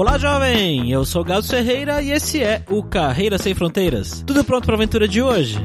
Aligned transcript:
Olá, 0.00 0.16
jovem! 0.16 0.90
Eu 0.90 1.04
sou 1.04 1.22
Galo 1.22 1.42
Ferreira 1.42 2.00
e 2.00 2.10
esse 2.10 2.42
é 2.42 2.62
o 2.70 2.82
Carreira 2.82 3.36
Sem 3.36 3.54
Fronteiras. 3.54 4.24
Tudo 4.26 4.42
pronto 4.42 4.64
para 4.64 4.72
a 4.74 4.78
aventura 4.78 5.06
de 5.06 5.20
hoje? 5.20 5.58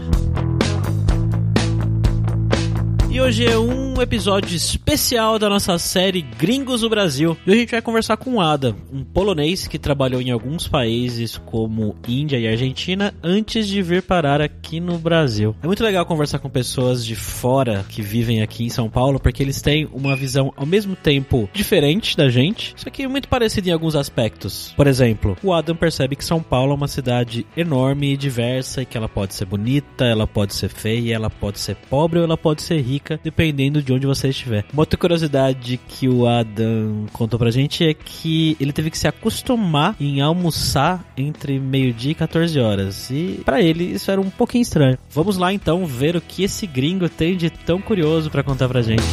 E 3.09 3.21
hoje 3.21 3.45
é 3.45 3.57
um 3.57 3.84
episódio 4.01 4.55
especial 4.55 5.39
da 5.39 5.49
nossa 5.49 5.77
série 5.77 6.21
Gringos 6.21 6.81
do 6.81 6.89
Brasil. 6.89 7.37
E 7.45 7.49
hoje 7.49 7.57
a 7.57 7.61
gente 7.61 7.71
vai 7.71 7.81
conversar 7.81 8.17
com 8.17 8.35
o 8.35 8.41
Adam, 8.41 8.75
um 8.91 9.03
polonês 9.03 9.67
que 9.67 9.79
trabalhou 9.79 10.21
em 10.21 10.31
alguns 10.31 10.67
países 10.67 11.37
como 11.37 11.95
Índia 12.07 12.37
e 12.37 12.47
Argentina 12.47 13.13
antes 13.23 13.67
de 13.67 13.81
vir 13.81 14.01
parar 14.01 14.41
aqui 14.41 14.79
no 14.79 14.97
Brasil. 14.97 15.55
É 15.63 15.67
muito 15.67 15.83
legal 15.83 16.05
conversar 16.05 16.39
com 16.39 16.49
pessoas 16.49 17.05
de 17.05 17.15
fora 17.15 17.85
que 17.87 18.01
vivem 18.01 18.41
aqui 18.41 18.65
em 18.65 18.69
São 18.69 18.89
Paulo, 18.89 19.19
porque 19.19 19.41
eles 19.41 19.61
têm 19.61 19.87
uma 19.93 20.15
visão 20.15 20.53
ao 20.57 20.65
mesmo 20.65 20.95
tempo 20.95 21.49
diferente 21.53 22.17
da 22.17 22.29
gente, 22.29 22.73
só 22.75 22.89
que 22.89 23.07
muito 23.07 23.29
parecida 23.29 23.69
em 23.69 23.71
alguns 23.71 23.95
aspectos. 23.95 24.73
Por 24.75 24.87
exemplo, 24.87 25.37
o 25.41 25.53
Adam 25.53 25.75
percebe 25.75 26.15
que 26.15 26.25
São 26.25 26.41
Paulo 26.41 26.71
é 26.71 26.75
uma 26.75 26.87
cidade 26.87 27.45
enorme 27.55 28.13
e 28.13 28.17
diversa 28.17 28.81
e 28.81 28.85
que 28.85 28.97
ela 28.97 29.07
pode 29.07 29.33
ser 29.33 29.45
bonita, 29.45 30.03
ela 30.05 30.27
pode 30.27 30.53
ser 30.53 30.69
feia, 30.69 31.15
ela 31.15 31.29
pode 31.29 31.59
ser 31.59 31.75
pobre 31.89 32.19
ou 32.19 32.25
ela 32.25 32.37
pode 32.37 32.61
ser 32.61 32.81
rica 32.81 33.19
dependendo 33.23 33.84
de 33.85 33.93
onde 33.93 34.07
você 34.07 34.29
estiver. 34.29 34.65
Uma 34.73 34.81
outra 34.81 34.97
curiosidade 34.97 35.79
que 35.87 36.09
o 36.09 36.27
Adam 36.27 37.05
contou 37.13 37.37
pra 37.37 37.51
gente 37.51 37.85
é 37.85 37.93
que 37.93 38.57
ele 38.59 38.73
teve 38.73 38.89
que 38.89 38.97
se 38.97 39.07
acostumar 39.07 39.95
em 39.99 40.21
almoçar 40.21 41.05
entre 41.15 41.59
meio-dia 41.59 42.11
e 42.11 42.15
14 42.15 42.59
horas. 42.59 43.09
E 43.09 43.41
para 43.45 43.61
ele 43.61 43.83
isso 43.83 44.09
era 44.09 44.19
um 44.19 44.29
pouquinho 44.29 44.63
estranho. 44.63 44.97
Vamos 45.09 45.37
lá 45.37 45.53
então 45.53 45.85
ver 45.85 46.15
o 46.15 46.21
que 46.21 46.43
esse 46.43 46.65
gringo 46.65 47.07
tem 47.07 47.37
de 47.37 47.49
tão 47.49 47.79
curioso 47.79 48.29
para 48.29 48.43
contar 48.43 48.67
pra 48.67 48.81
gente. 48.81 49.03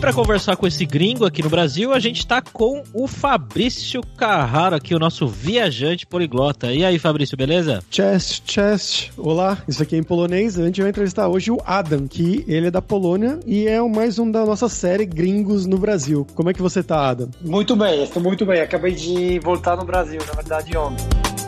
Para 0.00 0.12
conversar 0.12 0.56
com 0.56 0.66
esse 0.66 0.86
gringo 0.86 1.24
aqui 1.24 1.42
no 1.42 1.50
Brasil, 1.50 1.92
a 1.92 1.98
gente 1.98 2.24
tá 2.26 2.40
com 2.40 2.82
o 2.94 3.08
Fabrício 3.08 4.00
Carraro 4.16 4.76
aqui, 4.76 4.94
o 4.94 4.98
nosso 4.98 5.26
viajante 5.26 6.06
poliglota. 6.06 6.72
E 6.72 6.84
aí, 6.84 6.98
Fabrício, 6.98 7.36
beleza? 7.36 7.82
Chest, 7.90 8.42
chest. 8.46 9.10
Olá, 9.16 9.58
isso 9.66 9.82
aqui 9.82 9.96
é 9.96 9.98
em 9.98 10.02
polonês. 10.02 10.58
A 10.58 10.64
gente 10.66 10.80
vai 10.80 10.90
entrevistar 10.90 11.28
hoje 11.28 11.50
o 11.50 11.58
Adam, 11.66 12.06
que 12.06 12.44
ele 12.46 12.68
é 12.68 12.70
da 12.70 12.80
Polônia 12.80 13.40
e 13.44 13.66
é 13.66 13.80
mais 13.82 14.18
um 14.18 14.30
da 14.30 14.44
nossa 14.46 14.68
série 14.68 15.04
Gringos 15.04 15.66
no 15.66 15.78
Brasil. 15.78 16.26
Como 16.34 16.48
é 16.48 16.54
que 16.54 16.62
você 16.62 16.82
tá, 16.82 17.08
Adam? 17.08 17.28
Muito 17.40 17.74
bem, 17.74 18.04
estou 18.04 18.22
muito 18.22 18.46
bem. 18.46 18.60
Acabei 18.60 18.94
de 18.94 19.40
voltar 19.40 19.76
no 19.76 19.84
Brasil, 19.84 20.20
na 20.26 20.34
verdade, 20.34 20.76
ontem. 20.76 21.47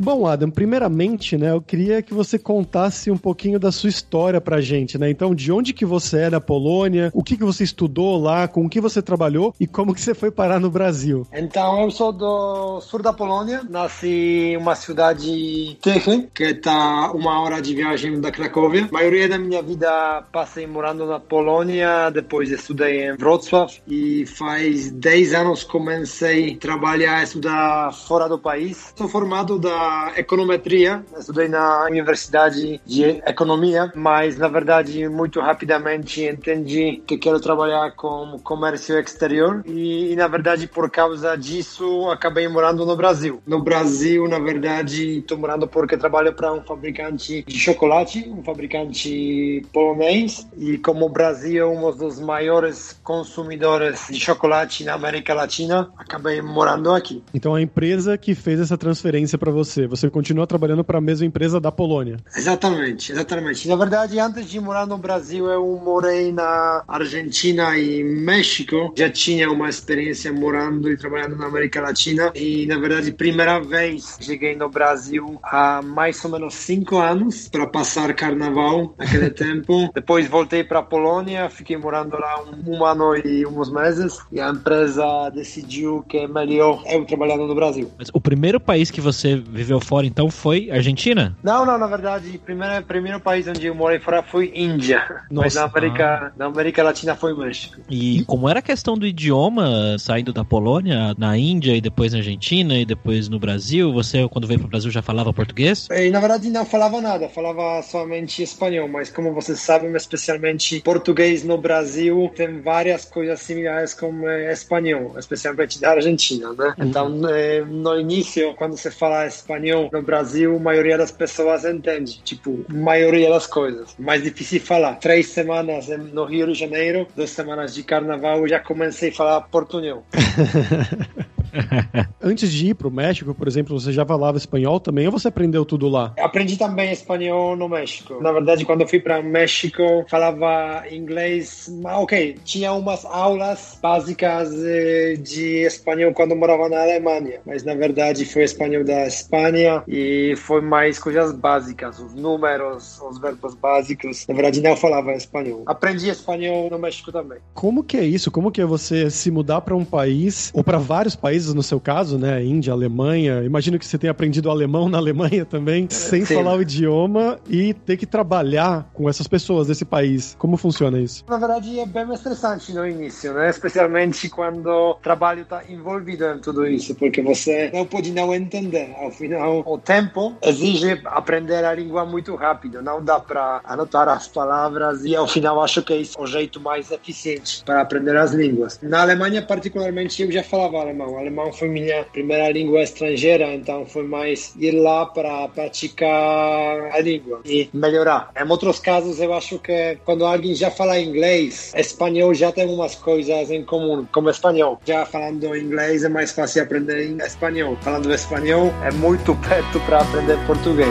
Bom, 0.00 0.26
Adam, 0.26 0.48
primeiramente, 0.48 1.36
né, 1.36 1.50
eu 1.50 1.60
queria 1.60 2.00
que 2.00 2.14
você 2.14 2.38
contasse 2.38 3.10
um 3.10 3.16
pouquinho 3.16 3.58
da 3.58 3.72
sua 3.72 3.90
história 3.90 4.40
pra 4.40 4.60
gente, 4.60 4.96
né? 4.96 5.10
Então, 5.10 5.34
de 5.34 5.50
onde 5.50 5.72
que 5.72 5.84
você 5.84 6.20
é 6.20 6.30
na 6.30 6.40
Polônia, 6.40 7.10
o 7.12 7.22
que 7.22 7.36
que 7.36 7.44
você 7.44 7.64
estudou 7.64 8.20
lá, 8.20 8.46
com 8.46 8.64
o 8.64 8.68
que 8.68 8.80
você 8.80 9.02
trabalhou 9.02 9.52
e 9.58 9.66
como 9.66 9.92
que 9.92 10.00
você 10.00 10.14
foi 10.14 10.30
parar 10.30 10.60
no 10.60 10.70
Brasil? 10.70 11.26
Então, 11.32 11.82
eu 11.82 11.90
sou 11.90 12.12
do 12.12 12.80
sul 12.80 13.02
da 13.02 13.12
Polônia, 13.12 13.62
nasci 13.68 14.52
em 14.52 14.56
uma 14.56 14.76
cidade 14.76 15.76
Tychy, 15.82 16.28
que 16.32 16.44
está 16.44 17.10
uma 17.12 17.40
hora 17.40 17.60
de 17.60 17.74
viagem 17.74 18.20
da 18.20 18.30
Cracóvia. 18.30 18.86
A 18.88 18.92
maioria 18.92 19.28
da 19.28 19.38
minha 19.38 19.62
vida 19.62 20.22
passei 20.32 20.66
morando 20.66 21.06
na 21.06 21.18
Polônia, 21.18 22.10
depois 22.10 22.50
estudei 22.50 23.08
em 23.08 23.12
Wrocław 23.16 23.68
e 23.86 24.24
faz 24.26 24.90
10 24.92 25.34
anos 25.34 25.64
comecei 25.64 26.54
a 26.54 26.56
trabalhar 26.56 27.20
e 27.20 27.24
estudar 27.24 27.92
fora 27.92 28.28
do 28.28 28.38
país. 28.38 28.92
Sou 28.96 29.08
formado 29.08 29.58
da 29.58 29.87
econometria, 30.16 31.04
estudei 31.18 31.48
na 31.48 31.84
Universidade 31.84 32.80
de 32.84 33.04
Economia, 33.26 33.92
mas 33.94 34.38
na 34.38 34.48
verdade 34.48 35.08
muito 35.08 35.40
rapidamente 35.40 36.22
entendi 36.22 37.02
que 37.06 37.18
quero 37.18 37.40
trabalhar 37.40 37.92
com 37.92 38.38
comércio 38.42 38.98
exterior 38.98 39.62
e, 39.66 40.12
e 40.12 40.16
na 40.16 40.28
verdade 40.28 40.66
por 40.66 40.90
causa 40.90 41.36
disso 41.36 42.10
acabei 42.10 42.48
morando 42.48 42.84
no 42.84 42.96
Brasil. 42.96 43.42
No 43.46 43.62
Brasil, 43.62 44.26
na 44.28 44.38
verdade, 44.38 45.18
estou 45.18 45.38
morando 45.38 45.66
porque 45.66 45.96
trabalho 45.96 46.32
para 46.32 46.52
um 46.52 46.62
fabricante 46.62 47.44
de 47.46 47.58
chocolate, 47.58 48.28
um 48.28 48.42
fabricante 48.42 49.64
polonês 49.72 50.46
e 50.56 50.78
como 50.78 51.06
o 51.06 51.08
Brasil 51.08 51.62
é 51.62 51.66
um 51.66 51.96
dos 51.96 52.20
maiores 52.20 52.98
consumidores 53.02 54.06
de 54.10 54.18
chocolate 54.18 54.84
na 54.84 54.94
América 54.94 55.34
Latina, 55.34 55.90
acabei 55.96 56.40
morando 56.42 56.90
aqui. 56.92 57.22
Então 57.32 57.54
a 57.54 57.62
empresa 57.62 58.18
que 58.18 58.34
fez 58.34 58.60
essa 58.60 58.76
transferência 58.76 59.38
para 59.38 59.50
você 59.50 59.77
você. 59.86 59.86
Você 59.86 60.10
continua 60.10 60.46
trabalhando 60.46 60.82
para 60.82 60.98
a 60.98 61.00
mesma 61.00 61.26
empresa 61.26 61.60
da 61.60 61.70
Polônia. 61.70 62.16
Exatamente, 62.34 63.12
exatamente. 63.12 63.68
Na 63.68 63.76
verdade, 63.76 64.18
antes 64.18 64.48
de 64.48 64.58
morar 64.58 64.86
no 64.86 64.96
Brasil, 64.96 65.46
eu 65.46 65.80
morei 65.84 66.32
na 66.32 66.82
Argentina 66.88 67.76
e 67.76 68.02
México. 68.02 68.92
Já 68.96 69.10
tinha 69.10 69.50
uma 69.50 69.68
experiência 69.68 70.32
morando 70.32 70.90
e 70.90 70.96
trabalhando 70.96 71.36
na 71.36 71.46
América 71.46 71.80
Latina. 71.80 72.32
E, 72.34 72.66
na 72.66 72.78
verdade, 72.78 73.12
primeira 73.12 73.60
vez 73.60 74.16
cheguei 74.20 74.56
no 74.56 74.68
Brasil 74.68 75.38
há 75.42 75.82
mais 75.82 76.24
ou 76.24 76.30
menos 76.30 76.54
cinco 76.54 76.96
anos 76.96 77.48
para 77.48 77.66
passar 77.66 78.14
carnaval 78.14 78.94
naquele 78.98 79.30
tempo. 79.30 79.90
Depois 79.94 80.26
voltei 80.28 80.64
para 80.64 80.78
a 80.78 80.82
Polônia, 80.82 81.50
fiquei 81.50 81.76
morando 81.76 82.18
lá 82.18 82.42
um, 82.42 82.78
um 82.78 82.84
ano 82.84 83.16
e 83.16 83.46
uns 83.46 83.70
meses. 83.70 84.18
E 84.32 84.40
a 84.40 84.48
empresa 84.48 85.30
decidiu 85.34 86.02
que 86.08 86.18
é 86.18 86.28
melhor 86.28 86.82
eu 86.86 87.04
trabalhando 87.04 87.46
no 87.46 87.54
Brasil. 87.54 87.90
Mas 87.98 88.08
o 88.12 88.20
primeiro 88.20 88.58
país 88.58 88.90
que 88.90 89.00
você 89.00 89.36
viveu 89.36 89.67
fora, 89.80 90.06
então, 90.06 90.30
foi 90.30 90.70
Argentina? 90.70 91.36
Não, 91.42 91.64
não, 91.64 91.78
na 91.78 91.86
verdade, 91.86 92.40
primeiro, 92.44 92.84
primeiro 92.84 93.20
país 93.20 93.46
onde 93.46 93.66
eu 93.66 93.74
morei 93.74 93.98
fora 93.98 94.22
foi 94.22 94.52
Índia. 94.54 95.02
Nossa. 95.30 95.46
Mas 95.46 95.54
na 95.54 95.64
América, 95.64 96.04
ah. 96.06 96.32
na 96.36 96.46
América 96.46 96.82
Latina 96.82 97.14
foi 97.14 97.36
México. 97.36 97.76
E 97.90 98.24
como 98.24 98.48
era 98.48 98.60
a 98.60 98.62
questão 98.62 98.96
do 98.96 99.06
idioma, 99.06 99.96
saindo 99.98 100.32
da 100.32 100.44
Polônia, 100.44 101.14
na 101.18 101.36
Índia 101.36 101.76
e 101.76 101.80
depois 101.80 102.12
na 102.12 102.18
Argentina 102.18 102.74
e 102.78 102.84
depois 102.84 103.28
no 103.28 103.38
Brasil, 103.38 103.92
você, 103.92 104.26
quando 104.28 104.46
veio 104.46 104.60
para 104.60 104.66
o 104.66 104.70
Brasil, 104.70 104.90
já 104.90 105.02
falava 105.02 105.32
português? 105.32 105.88
E, 105.90 106.10
na 106.10 106.20
verdade, 106.20 106.48
não 106.50 106.64
falava 106.64 107.00
nada, 107.00 107.28
falava 107.28 107.82
somente 107.82 108.42
espanhol, 108.42 108.88
mas 108.88 109.10
como 109.10 109.32
vocês 109.32 109.60
sabem, 109.60 109.94
especialmente 109.94 110.80
português 110.80 111.44
no 111.44 111.58
Brasil 111.58 112.30
tem 112.34 112.60
várias 112.60 113.04
coisas 113.04 113.40
similares 113.40 113.94
com 113.94 114.28
eh, 114.28 114.52
espanhol, 114.52 115.14
especialmente 115.18 115.80
da 115.80 115.92
Argentina, 115.92 116.52
né? 116.52 116.74
Uhum. 116.78 116.86
Então, 116.86 117.28
eh, 117.28 117.64
no 117.66 117.98
início, 117.98 118.54
quando 118.54 118.76
se 118.76 118.90
fala 118.90 119.26
espanhol 119.26 119.57
no 119.58 120.02
Brasil, 120.02 120.56
a 120.56 120.58
maioria 120.58 120.98
das 120.98 121.10
pessoas 121.10 121.64
entende, 121.64 122.20
tipo, 122.22 122.64
maioria 122.68 123.30
das 123.30 123.46
coisas. 123.46 123.94
Mais 123.98 124.22
difícil 124.22 124.60
falar. 124.60 124.96
Três 124.96 125.28
semanas 125.28 125.88
no 125.88 126.24
Rio 126.24 126.46
de 126.46 126.54
Janeiro, 126.54 127.06
duas 127.14 127.30
semanas 127.30 127.74
de 127.74 127.82
carnaval, 127.82 128.46
já 128.48 128.60
comecei 128.60 129.10
a 129.10 129.14
falar 129.14 129.40
portunhol. 129.42 130.04
Antes 132.22 132.52
de 132.52 132.68
ir 132.68 132.74
para 132.74 132.88
o 132.88 132.90
México, 132.90 133.34
por 133.34 133.46
exemplo, 133.46 133.78
você 133.78 133.92
já 133.92 134.04
falava 134.04 134.36
espanhol 134.36 134.80
também 134.80 135.06
ou 135.06 135.12
você 135.12 135.28
aprendeu 135.28 135.64
tudo 135.64 135.88
lá? 135.88 136.14
Aprendi 136.18 136.56
também 136.56 136.92
espanhol 136.92 137.56
no 137.56 137.68
México. 137.68 138.20
Na 138.20 138.32
verdade, 138.32 138.64
quando 138.64 138.82
eu 138.82 138.88
fui 138.88 139.00
para 139.00 139.22
México, 139.22 139.82
falava 140.08 140.84
inglês. 140.90 141.70
Ok, 141.84 142.38
tinha 142.44 142.72
umas 142.72 143.04
aulas 143.04 143.78
básicas 143.82 144.52
eh, 144.64 145.14
de 145.20 145.66
espanhol 145.66 146.12
quando 146.12 146.34
morava 146.34 146.68
na 146.68 146.82
Alemanha, 146.82 147.40
mas 147.46 147.64
na 147.64 147.74
verdade 147.74 148.24
foi 148.24 148.44
espanhol 148.44 148.84
da 148.84 149.06
Espanha 149.06 149.82
e 149.86 150.34
foi 150.36 150.60
mais 150.60 150.98
coisas 150.98 151.32
básicas, 151.32 151.98
os 151.98 152.14
números, 152.14 153.00
os 153.00 153.18
verbos 153.18 153.54
básicos. 153.54 154.26
Na 154.28 154.34
verdade, 154.34 154.60
não 154.60 154.76
falava 154.76 155.12
espanhol. 155.12 155.62
Aprendi 155.66 156.08
espanhol 156.08 156.68
no 156.70 156.78
México 156.78 157.12
também. 157.12 157.38
Como 157.54 157.84
que 157.84 157.96
é 157.96 158.04
isso? 158.04 158.30
Como 158.30 158.50
que 158.50 158.60
é 158.60 158.66
você 158.66 159.10
se 159.10 159.30
mudar 159.30 159.60
para 159.60 159.76
um 159.76 159.84
país 159.84 160.50
ou 160.54 160.64
para 160.64 160.78
vários 160.78 161.14
países 161.14 161.37
países, 161.38 161.54
no 161.54 161.62
seu 161.62 161.78
caso, 161.78 162.18
né? 162.18 162.42
Índia, 162.44 162.72
Alemanha. 162.72 163.42
Imagino 163.44 163.78
que 163.78 163.86
você 163.86 163.96
tenha 163.96 164.10
aprendido 164.10 164.50
alemão 164.50 164.88
na 164.88 164.98
Alemanha 164.98 165.44
também, 165.44 165.86
sem 165.88 166.24
Sim. 166.24 166.34
falar 166.34 166.56
o 166.56 166.62
idioma 166.62 167.38
e 167.48 167.72
ter 167.72 167.96
que 167.96 168.06
trabalhar 168.06 168.90
com 168.92 169.08
essas 169.08 169.28
pessoas 169.28 169.68
desse 169.68 169.84
país. 169.84 170.34
Como 170.38 170.56
funciona 170.56 170.98
isso? 170.98 171.24
Na 171.28 171.38
verdade, 171.38 171.78
é 171.78 171.86
bem 171.86 172.12
estressante 172.12 172.72
no 172.72 172.86
início, 172.86 173.32
né? 173.32 173.50
Especialmente 173.50 174.28
quando 174.28 174.66
o 174.66 174.94
trabalho 174.94 175.42
está 175.42 175.62
envolvido 175.68 176.24
em 176.24 176.38
tudo 176.40 176.66
isso, 176.66 176.94
porque 176.94 177.22
você 177.22 177.70
não 177.72 177.86
pode 177.86 178.10
não 178.10 178.34
entender. 178.34 178.94
Ao 178.98 179.10
final, 179.10 179.62
o 179.64 179.78
tempo 179.78 180.36
exige 180.42 181.00
aprender 181.04 181.64
a 181.64 181.74
língua 181.74 182.04
muito 182.04 182.34
rápido. 182.34 182.82
Não 182.82 183.02
dá 183.02 183.20
para 183.20 183.60
anotar 183.64 184.08
as 184.08 184.26
palavras 184.26 185.04
e 185.04 185.14
ao 185.14 185.28
final 185.28 185.62
acho 185.62 185.82
que 185.82 185.92
é 185.92 186.02
o 186.18 186.26
jeito 186.26 186.60
mais 186.60 186.90
eficiente 186.90 187.62
para 187.64 187.80
aprender 187.80 188.16
as 188.16 188.32
línguas. 188.32 188.80
Na 188.82 189.02
Alemanha, 189.02 189.42
particularmente, 189.42 190.22
eu 190.22 190.32
já 190.32 190.42
falava 190.42 190.78
alemão. 190.78 191.16
Alemão 191.28 191.52
foi 191.52 191.68
minha 191.68 192.04
primeira 192.04 192.50
língua 192.50 192.82
estrangeira, 192.82 193.52
então 193.54 193.84
foi 193.84 194.02
mais 194.02 194.54
ir 194.58 194.70
lá 194.70 195.04
para 195.04 195.46
praticar 195.48 196.90
a 196.90 197.00
língua 197.00 197.42
e 197.44 197.68
melhorar. 197.74 198.30
Em 198.34 198.50
outros 198.50 198.80
casos, 198.80 199.20
eu 199.20 199.34
acho 199.34 199.58
que 199.58 199.98
quando 200.06 200.24
alguém 200.24 200.54
já 200.54 200.70
fala 200.70 200.98
inglês, 200.98 201.70
espanhol 201.76 202.32
já 202.32 202.50
tem 202.50 202.66
umas 202.66 202.94
coisas 202.94 203.50
em 203.50 203.62
comum, 203.62 204.06
como 204.10 204.30
espanhol. 204.30 204.80
Já 204.86 205.04
falando 205.04 205.54
inglês 205.54 206.02
é 206.02 206.08
mais 206.08 206.32
fácil 206.32 206.62
aprender 206.62 207.14
espanhol. 207.22 207.76
Falando 207.82 208.10
espanhol 208.10 208.72
é 208.82 208.90
muito 208.90 209.36
perto 209.46 209.78
para 209.80 210.00
aprender 210.00 210.38
português. 210.46 210.88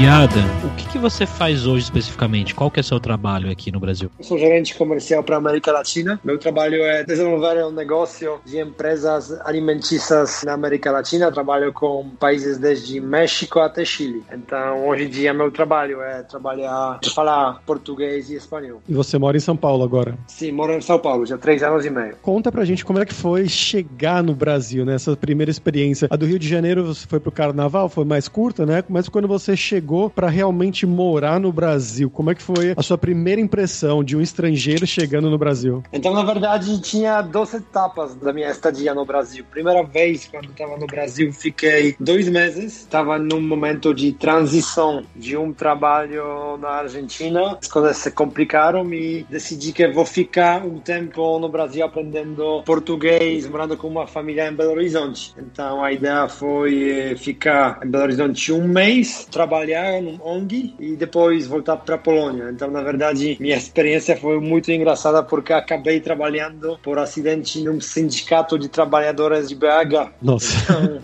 Yada, 0.00 0.40
o 0.63 0.63
que, 0.74 0.88
que, 0.88 0.98
você 0.98 1.26
faz 1.26 1.66
hoje 1.66 1.84
especificamente? 1.84 2.54
Qual 2.54 2.70
que 2.70 2.80
é 2.80 2.82
o 2.82 2.84
seu 2.84 2.98
trabalho 2.98 3.50
aqui 3.50 3.70
no 3.70 3.78
Brasil? 3.78 4.10
Eu 4.18 4.24
sou 4.24 4.38
gerente 4.38 4.74
comercial 4.74 5.22
para 5.22 5.36
a 5.36 5.38
América 5.38 5.72
Latina. 5.72 6.20
Meu 6.24 6.38
trabalho 6.38 6.82
é 6.82 7.04
desenvolver 7.04 7.64
um 7.64 7.70
negócio 7.70 8.40
de 8.44 8.58
empresas 8.58 9.32
alimentícias 9.44 10.42
na 10.44 10.54
América 10.54 10.90
Latina. 10.90 11.30
trabalho 11.30 11.72
com 11.72 12.10
países 12.18 12.58
desde 12.58 13.00
México 13.00 13.60
até 13.60 13.84
Chile. 13.84 14.22
Então, 14.32 14.88
hoje 14.88 15.04
em 15.04 15.08
dia, 15.08 15.32
meu 15.32 15.50
trabalho 15.50 16.00
é 16.00 16.22
trabalhar, 16.22 16.98
falar 17.14 17.62
português 17.64 18.30
e 18.30 18.34
espanhol. 18.34 18.82
E 18.88 18.94
você 18.94 19.18
mora 19.18 19.36
em 19.36 19.40
São 19.40 19.56
Paulo 19.56 19.84
agora? 19.84 20.16
Sim, 20.26 20.52
moro 20.52 20.72
em 20.72 20.80
São 20.80 20.98
Paulo, 20.98 21.24
já 21.26 21.36
há 21.36 21.38
três 21.38 21.62
anos 21.62 21.84
e 21.84 21.90
meio. 21.90 22.16
Conta 22.22 22.50
pra 22.50 22.64
gente 22.64 22.84
como 22.84 22.98
é 22.98 23.06
que 23.06 23.14
foi 23.14 23.48
chegar 23.48 24.22
no 24.22 24.34
Brasil, 24.34 24.84
nessa 24.84 25.12
né? 25.12 25.16
primeira 25.20 25.50
experiência. 25.50 26.08
A 26.10 26.16
do 26.16 26.26
Rio 26.26 26.38
de 26.38 26.48
Janeiro, 26.48 26.84
você 26.84 27.06
foi 27.06 27.20
pro 27.20 27.30
Carnaval, 27.30 27.88
foi 27.88 28.04
mais 28.04 28.28
curta, 28.28 28.66
né? 28.66 28.82
Mas 28.88 29.08
quando 29.08 29.28
você 29.28 29.56
chegou 29.56 30.10
para 30.10 30.28
realmente 30.28 30.63
morar 30.86 31.40
no 31.40 31.52
Brasil? 31.52 32.10
Como 32.10 32.30
é 32.30 32.34
que 32.34 32.42
foi 32.42 32.74
a 32.76 32.82
sua 32.82 32.98
primeira 32.98 33.40
impressão 33.40 34.02
de 34.02 34.16
um 34.16 34.20
estrangeiro 34.20 34.86
chegando 34.86 35.30
no 35.30 35.38
Brasil? 35.38 35.82
Então, 35.92 36.12
na 36.12 36.22
verdade, 36.22 36.80
tinha 36.80 37.20
duas 37.22 37.54
etapas 37.54 38.14
da 38.14 38.32
minha 38.32 38.50
estadia 38.50 38.94
no 38.94 39.04
Brasil. 39.04 39.44
Primeira 39.50 39.82
vez, 39.82 40.28
quando 40.30 40.50
estava 40.50 40.76
no 40.76 40.86
Brasil, 40.86 41.32
fiquei 41.32 41.96
dois 41.98 42.28
meses. 42.28 42.80
Estava 42.80 43.18
num 43.18 43.40
momento 43.40 43.94
de 43.94 44.12
transição 44.12 45.04
de 45.14 45.36
um 45.36 45.52
trabalho 45.52 46.56
na 46.58 46.70
Argentina. 46.70 47.58
As 47.60 47.68
coisas 47.68 47.96
se 47.96 48.10
complicaram 48.10 48.92
e 48.92 49.26
decidi 49.28 49.72
que 49.72 49.88
vou 49.88 50.04
ficar 50.04 50.64
um 50.64 50.78
tempo 50.78 51.38
no 51.38 51.48
Brasil 51.48 51.84
aprendendo 51.84 52.62
português, 52.64 53.48
morando 53.48 53.76
com 53.76 53.88
uma 53.88 54.06
família 54.06 54.48
em 54.48 54.54
Belo 54.54 54.72
Horizonte. 54.72 55.34
Então, 55.38 55.82
a 55.82 55.92
ideia 55.92 56.28
foi 56.28 57.14
ficar 57.16 57.80
em 57.84 57.90
Belo 57.90 58.04
Horizonte 58.04 58.52
um 58.52 58.66
mês, 58.66 59.26
trabalhar 59.30 60.00
num 60.00 60.18
ONG 60.22 60.53
e 60.78 60.96
depois 60.96 61.46
voltar 61.46 61.76
para 61.76 61.94
a 61.96 61.98
Polônia. 61.98 62.50
Então, 62.50 62.70
na 62.70 62.82
verdade, 62.82 63.36
minha 63.40 63.56
experiência 63.56 64.16
foi 64.16 64.40
muito 64.40 64.70
engraçada 64.70 65.22
porque 65.22 65.52
acabei 65.52 66.00
trabalhando 66.00 66.78
por 66.82 66.98
acidente 66.98 67.62
num 67.62 67.80
sindicato 67.80 68.58
de 68.58 68.68
trabalhadores 68.68 69.48
de 69.48 69.54
BH. 69.54 70.12
Nossa. 70.22 70.54
Então, 70.62 71.02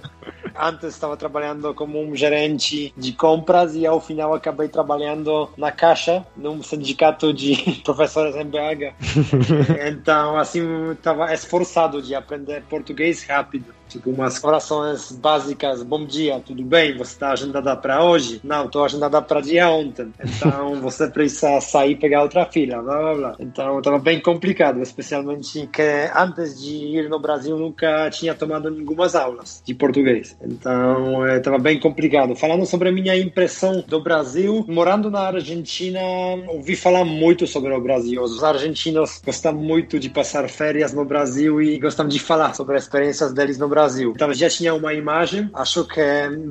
Antes 0.62 0.90
estava 0.90 1.16
trabalhando 1.16 1.72
como 1.72 1.98
um 1.98 2.14
gerente 2.14 2.92
de 2.94 3.12
compras 3.12 3.74
e 3.74 3.86
ao 3.86 3.98
final 3.98 4.34
acabei 4.34 4.68
trabalhando 4.68 5.48
na 5.56 5.72
caixa 5.72 6.24
num 6.36 6.62
sindicato 6.62 7.32
de 7.32 7.80
professores 7.82 8.36
em 8.36 8.44
BH. 8.44 8.94
então, 9.88 10.36
assim, 10.36 10.90
estava 10.92 11.32
esforçado 11.32 12.02
de 12.02 12.14
aprender 12.14 12.62
português 12.68 13.24
rápido. 13.24 13.79
Tipo, 13.90 14.10
umas 14.10 14.42
orações 14.44 15.10
básicas. 15.10 15.82
Bom 15.82 16.04
dia, 16.04 16.40
tudo 16.46 16.62
bem? 16.62 16.96
Você 16.96 17.12
está 17.12 17.32
agendada 17.32 17.74
para 17.74 18.04
hoje? 18.04 18.40
Não, 18.44 18.66
estou 18.66 18.84
agendada 18.84 19.20
para 19.20 19.40
dia 19.40 19.68
ontem. 19.68 20.12
Então, 20.24 20.76
você 20.80 21.08
precisa 21.08 21.60
sair 21.60 21.90
e 21.90 21.96
pegar 21.96 22.22
outra 22.22 22.46
fila, 22.46 22.80
blá, 22.80 23.00
blá, 23.00 23.14
blá. 23.14 23.36
Então, 23.40 23.78
estava 23.78 23.98
bem 23.98 24.20
complicado, 24.20 24.80
especialmente 24.80 25.66
que 25.72 25.82
antes 26.14 26.62
de 26.62 26.72
ir 26.72 27.08
no 27.08 27.18
Brasil 27.18 27.58
nunca 27.58 28.08
tinha 28.10 28.32
tomado 28.32 28.70
nenhumas 28.70 29.16
aulas 29.16 29.60
de 29.66 29.74
português. 29.74 30.36
Então, 30.40 31.26
estava 31.26 31.56
é, 31.56 31.60
bem 31.60 31.80
complicado. 31.80 32.36
Falando 32.36 32.64
sobre 32.66 32.90
a 32.90 32.92
minha 32.92 33.16
impressão 33.16 33.84
do 33.88 34.00
Brasil, 34.00 34.64
morando 34.68 35.10
na 35.10 35.22
Argentina, 35.22 35.98
ouvi 36.46 36.76
falar 36.76 37.04
muito 37.04 37.44
sobre 37.44 37.72
o 37.72 37.80
Brasil. 37.80 38.22
Os 38.22 38.44
argentinos 38.44 39.20
gostam 39.26 39.52
muito 39.52 39.98
de 39.98 40.08
passar 40.08 40.48
férias 40.48 40.92
no 40.92 41.04
Brasil 41.04 41.60
e 41.60 41.76
gostam 41.80 42.06
de 42.06 42.20
falar 42.20 42.54
sobre 42.54 42.76
as 42.76 42.84
experiências 42.84 43.32
deles 43.32 43.58
no 43.58 43.66
Brasil. 43.66 43.79
Então, 44.10 44.32
já 44.32 44.48
tinha 44.48 44.74
uma 44.74 44.92
imagem. 44.92 45.50
Acho 45.54 45.84
que 45.84 46.00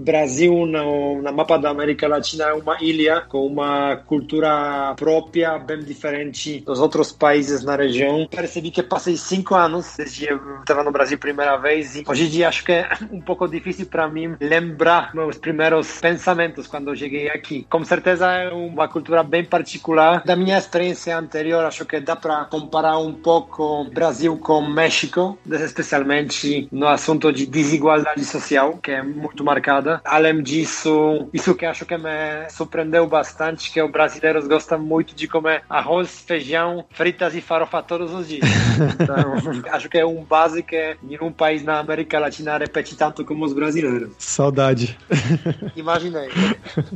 Brasil, 0.03 0.65
no, 0.65 1.21
na 1.21 1.31
mapa 1.31 1.57
da 1.57 1.69
América 1.69 2.07
Latina, 2.07 2.45
é 2.45 2.53
uma 2.53 2.77
ilha 2.81 3.21
com 3.21 3.45
uma 3.45 3.97
cultura 3.97 4.93
própria, 4.95 5.57
bem 5.59 5.79
diferente 5.79 6.61
dos 6.61 6.79
outros 6.79 7.11
países 7.11 7.63
na 7.63 7.75
região. 7.75 8.27
Percebi 8.29 8.71
que 8.71 8.83
passei 8.83 9.17
cinco 9.17 9.55
anos 9.55 9.95
desde 9.97 10.27
que 10.27 10.33
eu 10.33 10.59
estava 10.61 10.83
no 10.83 10.91
Brasil 10.91 11.17
primeira 11.17 11.57
vez 11.57 11.95
e 11.95 12.03
hoje 12.07 12.25
em 12.25 12.29
dia 12.29 12.47
acho 12.47 12.63
que 12.63 12.71
é 12.71 12.89
um 13.11 13.21
pouco 13.21 13.47
difícil 13.47 13.85
para 13.85 14.07
mim 14.07 14.35
lembrar 14.39 15.13
meus 15.13 15.37
primeiros 15.37 15.99
pensamentos 15.99 16.67
quando 16.67 16.95
cheguei 16.95 17.29
aqui. 17.29 17.65
Com 17.69 17.83
certeza 17.83 18.31
é 18.31 18.51
uma 18.51 18.87
cultura 18.87 19.23
bem 19.23 19.43
particular. 19.43 20.23
Da 20.23 20.35
minha 20.35 20.57
experiência 20.57 21.17
anterior, 21.17 21.65
acho 21.65 21.85
que 21.85 21.99
dá 21.99 22.15
para 22.15 22.45
comparar 22.45 22.97
um 22.97 23.13
pouco 23.13 23.85
Brasil 23.85 24.37
com 24.37 24.61
México, 24.61 25.37
especialmente 25.49 26.67
no 26.71 26.87
assunto 26.87 27.18
de 27.19 27.45
desigualdade 27.45 28.23
social, 28.23 28.77
que 28.77 28.91
é 28.91 29.03
muito 29.03 29.43
marcada. 29.43 30.01
Além 30.05 30.41
disso, 30.41 31.27
isso 31.33 31.53
que 31.53 31.65
acho 31.65 31.85
que 31.85 31.97
me 31.97 32.49
surpreendeu 32.49 33.05
bastante, 33.05 33.71
que 33.71 33.81
os 33.81 33.91
brasileiros 33.91 34.47
gostam 34.47 34.79
muito 34.79 35.13
de 35.13 35.27
comer 35.27 35.63
arroz, 35.69 36.23
feijão, 36.25 36.85
fritas 36.89 37.35
e 37.35 37.41
farofa 37.41 37.83
todos 37.83 38.13
os 38.13 38.27
dias. 38.27 38.47
Então, 38.99 39.33
acho 39.71 39.89
que 39.89 39.97
é 39.97 40.05
um 40.05 40.23
base 40.23 40.63
que 40.63 40.97
nenhum 41.01 41.31
país 41.31 41.63
na 41.63 41.79
América 41.79 42.19
Latina 42.19 42.57
repete 42.57 42.95
tanto 42.95 43.25
como 43.25 43.45
os 43.45 43.53
brasileiros. 43.53 44.11
Saudade. 44.17 44.97
Imaginei. 45.75 46.29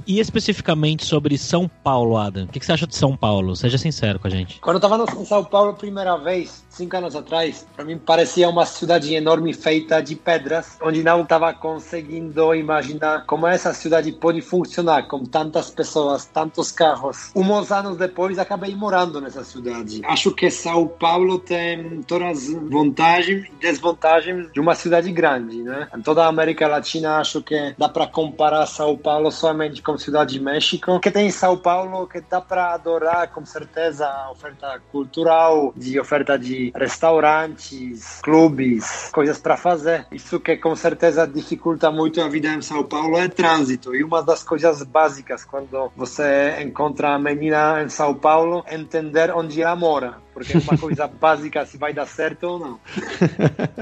E 0.06 0.20
especificamente 0.20 1.06
sobre 1.06 1.38
São 1.38 1.68
Paulo, 1.68 2.18
Adam. 2.18 2.46
O 2.46 2.48
que 2.48 2.64
você 2.64 2.72
acha 2.72 2.88
de 2.88 2.96
São 2.96 3.16
Paulo? 3.16 3.56
Seja 3.56 3.78
sincero 3.78 4.20
com 4.20 4.28
a 4.28 4.30
gente. 4.30 4.60
Quando 4.60 4.76
eu 4.76 4.88
estava 4.88 5.22
em 5.22 5.26
São 5.26 5.44
Paulo 5.44 5.72
a 5.72 5.74
primeira 5.74 6.18
vez, 6.18 6.64
cinco 6.70 6.96
anos 6.98 7.16
atrás, 7.16 7.66
para 7.76 7.86
mim 7.86 7.98
parecia 7.98 8.48
uma 8.50 8.66
cidade 8.66 9.14
enorme 9.14 9.54
feita 9.54 10.02
de 10.02 10.13
pedras, 10.16 10.78
onde 10.82 11.04
não 11.04 11.22
estava 11.22 11.54
conseguindo 11.54 12.54
imaginar 12.56 13.26
como 13.26 13.48
essa 13.48 13.74
cidade 13.74 14.12
pode 14.12 14.42
funcionar 14.42 15.08
com 15.08 15.24
tantas 15.26 15.70
pessoas, 15.70 16.26
tantos 16.26 16.72
carros. 16.72 17.32
Uns 17.36 17.72
anos 17.72 17.98
depois, 17.98 18.40
acabei 18.40 18.76
morando 18.76 19.22
nessa 19.22 19.44
cidade. 19.44 20.02
Acho 20.06 20.32
que 20.32 20.50
São 20.50 20.88
Paulo 20.88 21.40
tem 21.40 22.02
todas 22.04 22.50
as 22.50 22.54
vantagens 22.54 23.48
e 23.48 23.52
desvantagens 23.60 24.52
de 24.52 24.60
uma 24.60 24.76
cidade 24.76 25.12
grande, 25.12 25.62
né? 25.62 25.88
Em 25.96 26.02
toda 26.02 26.24
a 26.24 26.28
América 26.28 26.68
Latina, 26.68 27.18
acho 27.18 27.42
que 27.42 27.76
dá 27.78 27.88
para 27.90 28.08
comparar 28.08 28.66
São 28.66 28.98
Paulo 28.98 29.32
somente 29.32 29.82
com 29.82 29.98
Cidade 29.98 30.34
de 30.34 30.40
México, 30.40 31.00
que 31.00 31.12
tem 31.12 31.30
São 31.30 31.58
Paulo 31.58 32.08
que 32.08 32.22
dá 32.22 32.42
para 32.42 32.74
adorar 32.74 33.28
com 33.30 33.46
certeza 33.46 34.08
a 34.08 34.32
oferta 34.32 34.82
cultural, 34.92 35.74
de 35.76 36.00
oferta 36.00 36.38
de 36.38 36.72
restaurantes, 36.76 38.20
clubes, 38.22 39.10
coisas 39.14 39.38
para 39.38 39.58
fazer. 39.58 40.03
Isso 40.12 40.40
que 40.40 40.58
com 40.58 40.76
certeza 40.76 41.28
dificulta 41.28 41.92
muito 41.92 42.22
a 42.22 42.28
vida 42.28 42.50
em 42.50 42.62
São 42.62 42.84
Paulo 42.84 43.18
é 43.18 43.28
trânsito. 43.28 43.96
E 43.96 44.04
uma 44.04 44.22
das 44.22 44.44
coisas 44.44 44.84
básicas 44.84 45.44
quando 45.44 45.92
você 45.96 46.62
encontra 46.62 47.16
a 47.16 47.20
menina 47.20 47.82
em 47.84 47.90
São 47.90 48.14
Paulo, 48.14 48.64
entender 48.70 49.32
onde 49.32 49.62
ela 49.62 49.76
mora 49.76 50.18
porque 50.44 50.58
é 50.58 50.60
uma 50.60 50.78
coisa 50.78 51.08
básica 51.20 51.66
se 51.66 51.78
vai 51.78 51.94
dar 51.94 52.06
certo 52.06 52.44
ou 52.44 52.60
não. 52.60 52.80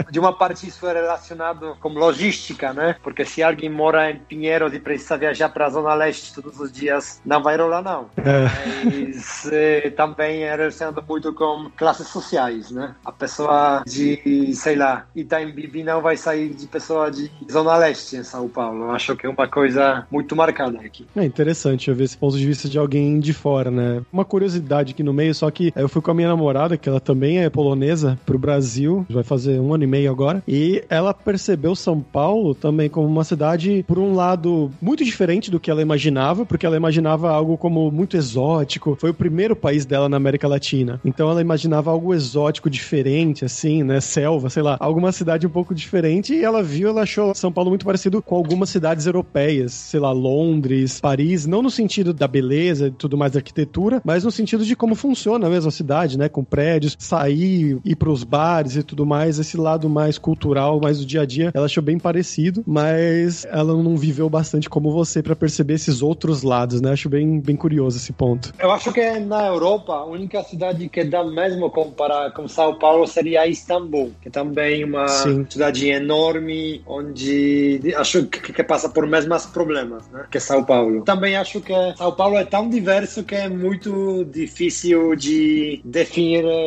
De 0.10 0.20
uma 0.20 0.34
parte 0.34 0.68
isso 0.68 0.88
é 0.88 0.94
relacionado 0.94 1.76
com 1.80 1.90
logística, 1.90 2.74
né? 2.74 2.96
Porque 3.04 3.26
se 3.26 3.42
alguém 3.42 3.70
mora 3.70 4.12
em 4.12 4.18
Pinheiros 4.18 4.74
e 4.74 4.80
precisa 4.80 5.18
viajar 5.18 5.50
para 5.50 5.66
a 5.66 5.70
Zona 5.70 5.94
Leste 5.94 6.34
todos 6.34 6.60
os 6.60 6.72
dias, 6.72 7.22
não 7.26 7.42
vai 7.42 7.58
rolar 7.58 7.82
não. 7.82 8.10
É. 8.18 8.48
Mas 8.86 9.50
eh, 9.52 9.90
também 9.92 10.44
é 10.44 10.56
relacionado 10.56 11.04
muito 11.08 11.34
com 11.34 11.70
classes 11.76 12.08
sociais, 12.08 12.72
né? 12.72 12.96
A 13.04 13.12
pessoa 13.12 13.84
de, 13.86 14.54
sei 14.54 14.76
lá, 14.76 15.06
Itaim 15.16 15.52
Bibi 15.52 15.84
não 15.84 16.02
vai 16.02 16.16
sair 16.16 16.50
de 16.50 16.68
pessoa 16.68 17.10
de 17.10 17.32
Zona 17.52 17.76
Leste 17.78 18.18
em 18.18 18.24
São 18.24 18.48
Paulo. 18.48 18.86
Eu 18.86 18.92
acho 18.92 19.16
que 19.16 19.26
é 19.26 19.30
uma 19.30 19.48
coisa 19.48 20.06
muito 20.12 20.36
marcada 20.36 20.80
aqui. 20.80 21.08
É 21.16 21.26
interessante 21.26 21.90
eu 21.90 21.96
ver 21.96 22.04
esse 22.04 22.18
ponto 22.18 22.38
de 22.38 22.46
vista 22.46 22.70
de 22.70 22.78
alguém 22.78 23.20
de 23.20 23.34
fora, 23.34 23.72
né? 23.72 24.02
Uma 24.12 24.24
curiosidade 24.24 24.94
aqui 24.94 25.04
no 25.04 25.14
meio, 25.14 25.34
só 25.34 25.50
que 25.50 25.74
eu 25.76 25.90
fui 25.90 26.02
com 26.02 26.12
a 26.12 26.14
minha 26.14 26.28
namorada 26.28 26.51
namorada, 26.52 26.78
que 26.78 26.90
ela 26.90 27.00
também 27.00 27.40
é 27.40 27.50
polonesa, 27.50 28.20
pro 28.26 28.38
Brasil, 28.38 29.06
vai 29.10 29.24
fazer 29.24 29.60
um 29.60 29.74
ano 29.74 29.84
e 29.84 29.88
meio 29.88 30.12
agora, 30.12 30.44
e 30.48 30.84
ela 30.90 31.14
percebeu 31.14 31.76
São 31.76 32.02
Paulo 32.02 32.54
também 32.54 32.90
como 32.90 33.08
uma 33.08 33.24
cidade, 33.24 33.86
por 33.88 33.98
um 33.98 34.14
lado, 34.14 34.70
muito 34.82 35.04
diferente 35.04 35.50
do 35.50 35.60
que 35.60 35.72
ela 35.72 35.82
imaginava, 35.82 36.46
porque 36.46 36.66
ela 36.66 36.76
imaginava 36.76 37.30
algo 37.32 37.58
como 37.58 37.90
muito 37.90 38.18
exótico. 38.18 38.98
Foi 39.00 39.12
o 39.12 39.14
primeiro 39.14 39.56
país 39.56 39.86
dela 39.86 40.10
na 40.10 40.18
América 40.18 40.48
Latina. 40.48 41.00
Então 41.06 41.30
ela 41.30 41.42
imaginava 41.42 41.90
algo 41.90 42.14
exótico, 42.14 42.70
diferente, 42.70 43.46
assim, 43.46 43.84
né? 43.84 44.02
Selva, 44.02 44.50
sei 44.50 44.64
lá, 44.64 44.78
alguma 44.80 45.12
cidade 45.12 45.48
um 45.48 45.50
pouco 45.50 45.74
diferente, 45.74 46.34
e 46.34 46.44
ela 46.44 46.62
viu, 46.62 46.90
ela 46.90 47.04
achou 47.04 47.34
São 47.34 47.52
Paulo 47.52 47.70
muito 47.70 47.86
parecido 47.86 48.22
com 48.22 48.36
algumas 48.36 48.70
cidades 48.70 49.06
europeias, 49.06 49.74
sei 49.74 50.00
lá, 50.00 50.12
Londres, 50.12 51.00
Paris, 51.00 51.46
não 51.46 51.62
no 51.62 51.70
sentido 51.70 52.14
da 52.14 52.28
beleza 52.28 52.88
e 52.88 52.92
tudo 52.92 53.18
mais 53.18 53.32
da 53.32 53.40
arquitetura, 53.40 54.02
mas 54.04 54.24
no 54.24 54.32
sentido 54.32 54.66
de 54.66 54.76
como 54.76 54.96
funciona 54.96 55.50
mesmo 55.50 55.70
a 55.70 55.72
cidade, 55.72 56.18
né? 56.18 56.28
Com 56.32 56.44
prédios, 56.44 56.96
sair, 56.98 57.78
ir 57.84 57.96
pros 57.96 58.24
bares 58.24 58.76
e 58.76 58.84
tudo 58.84 59.06
mais, 59.06 59.38
esse 59.38 59.58
lado 59.58 59.90
mais 59.90 60.18
cultural, 60.18 60.80
mais 60.80 61.00
do 61.00 61.06
dia 61.06 61.22
a 61.22 61.26
dia, 61.26 61.52
ela 61.54 61.66
achou 61.66 61.84
bem 61.84 62.00
parecido, 62.00 62.64
mas 62.66 63.46
ela 63.46 63.74
não 63.76 63.98
viveu 63.98 64.30
bastante 64.30 64.70
como 64.70 64.92
você 64.92 65.22
para 65.22 65.36
perceber 65.36 65.74
esses 65.74 66.02
outros 66.02 66.44
lados, 66.44 66.82
né? 66.82 66.92
Acho 66.92 67.10
bem, 67.10 67.40
bem 67.40 67.56
curioso 67.56 67.98
esse 67.98 68.14
ponto. 68.14 68.54
Eu 68.58 68.72
acho 68.72 68.92
que 68.94 69.20
na 69.20 69.48
Europa, 69.48 69.94
a 69.94 70.06
única 70.06 70.42
cidade 70.44 70.88
que 70.88 71.04
dá 71.04 71.24
mesmo 71.24 71.70
comparar 71.70 72.32
com 72.32 72.48
São 72.48 72.78
Paulo 72.78 73.06
seria 73.06 73.48
Istambul, 73.48 74.12
que 74.22 74.30
também 74.30 74.84
é 74.84 74.86
uma 74.86 75.08
Sim. 75.08 75.46
cidade 75.50 75.90
enorme, 75.90 76.82
onde 76.86 77.82
acho 77.96 78.26
que, 78.26 78.54
que 78.54 78.64
passa 78.64 78.90
por 78.90 79.06
mesmos 79.06 79.46
problemas, 79.46 80.08
né? 80.10 80.26
Que 80.32 80.40
São 80.40 80.64
Paulo. 80.64 81.04
Também 81.04 81.36
acho 81.36 81.60
que 81.62 81.74
São 81.98 82.12
Paulo 82.14 82.38
é 82.38 82.46
tão 82.46 82.70
diverso 82.70 83.24
que 83.24 83.36
é 83.36 83.50
muito 83.50 84.24
difícil 84.26 85.16
de 85.16 85.82
definir 85.84 86.21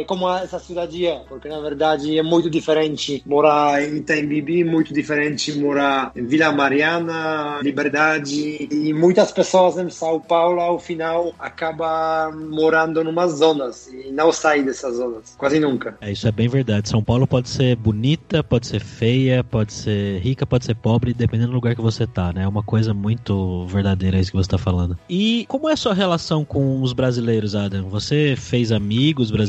como 0.07 0.29
essa 0.31 0.59
cidade 0.59 1.07
é, 1.07 1.21
porque 1.29 1.49
na 1.49 1.61
verdade 1.61 2.19
é 2.19 2.23
muito 2.23 2.51
diferente 2.51 3.23
morar 3.27 3.83
em 3.83 3.97
Itembibi, 3.97 4.65
muito 4.65 4.93
diferente 4.93 5.53
morar 5.59 6.13
em 6.15 6.25
Vila 6.25 6.53
Mariana, 6.53 7.61
Liberdade, 7.63 8.69
e 8.71 8.93
muitas 8.93 9.33
pessoas 9.33 9.79
em 9.79 9.91
São 9.91 10.21
Paulo 10.21 10.61
ao 10.61 10.79
final 10.79 11.33
acabam 11.39 12.35
morando 12.51 13.03
em 13.03 13.07
umas 13.07 13.33
zonas 13.33 13.89
e 13.89 14.11
não 14.11 14.33
saem 14.33 14.65
dessas 14.65 14.97
zonas, 14.97 15.35
quase 15.37 15.59
nunca. 15.61 15.97
É, 16.01 16.13
isso 16.13 16.27
é 16.27 16.33
bem 16.33 16.49
verdade. 16.49 16.89
São 16.89 17.03
Paulo 17.03 17.27
pode 17.27 17.49
ser 17.49 17.77
bonita, 17.77 18.43
pode 18.43 18.67
ser 18.67 18.81
feia, 18.81 19.43
pode 19.43 19.73
ser 19.73 20.19
rica, 20.21 20.47
pode 20.47 20.65
ser 20.65 20.75
pobre, 20.75 21.15
dependendo 21.15 21.51
do 21.51 21.55
lugar 21.55 21.75
que 21.75 21.83
você 21.83 22.07
tá, 22.07 22.33
né? 22.33 22.45
É 22.45 22.49
uma 22.49 22.63
coisa 22.63 22.95
muito 22.95 23.67
verdadeira 23.67 24.19
isso 24.19 24.31
que 24.31 24.37
você 24.37 24.49
tá 24.49 24.59
falando. 24.59 24.99
E 25.09 25.45
como 25.49 25.69
é 25.69 25.73
a 25.73 25.77
sua 25.77 25.95
relação 25.95 26.45
com 26.45 26.83
os 26.83 26.93
brasileiros, 26.93 27.55
Adam? 27.55 27.89
Você 27.89 28.35
fez 28.37 28.73
amigos 28.73 29.31
brasileiros, 29.31 29.44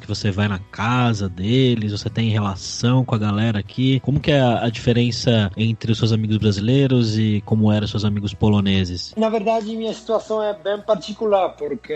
que 0.00 0.06
você 0.06 0.30
vai 0.30 0.48
na 0.48 0.58
casa 0.58 1.28
deles, 1.28 1.92
você 1.92 2.10
tem 2.10 2.30
relação 2.30 3.04
com 3.04 3.14
a 3.14 3.18
galera 3.18 3.58
aqui? 3.58 4.00
Como 4.00 4.20
que 4.20 4.30
é 4.30 4.40
a, 4.40 4.68
diferença 4.68 5.50
entre 5.56 5.92
os 5.92 5.98
seus 5.98 6.12
amigos 6.12 6.36
brasileiros 6.36 7.18
e 7.18 7.42
como 7.44 7.70
eram 7.70 7.86
seus 7.86 8.04
amigos 8.04 8.34
poloneses? 8.34 9.14
Na 9.16 9.28
verdade, 9.28 9.76
minha 9.76 9.92
situação 9.92 10.42
é 10.42 10.54
bem 10.54 10.80
particular, 10.80 11.50
porque 11.50 11.94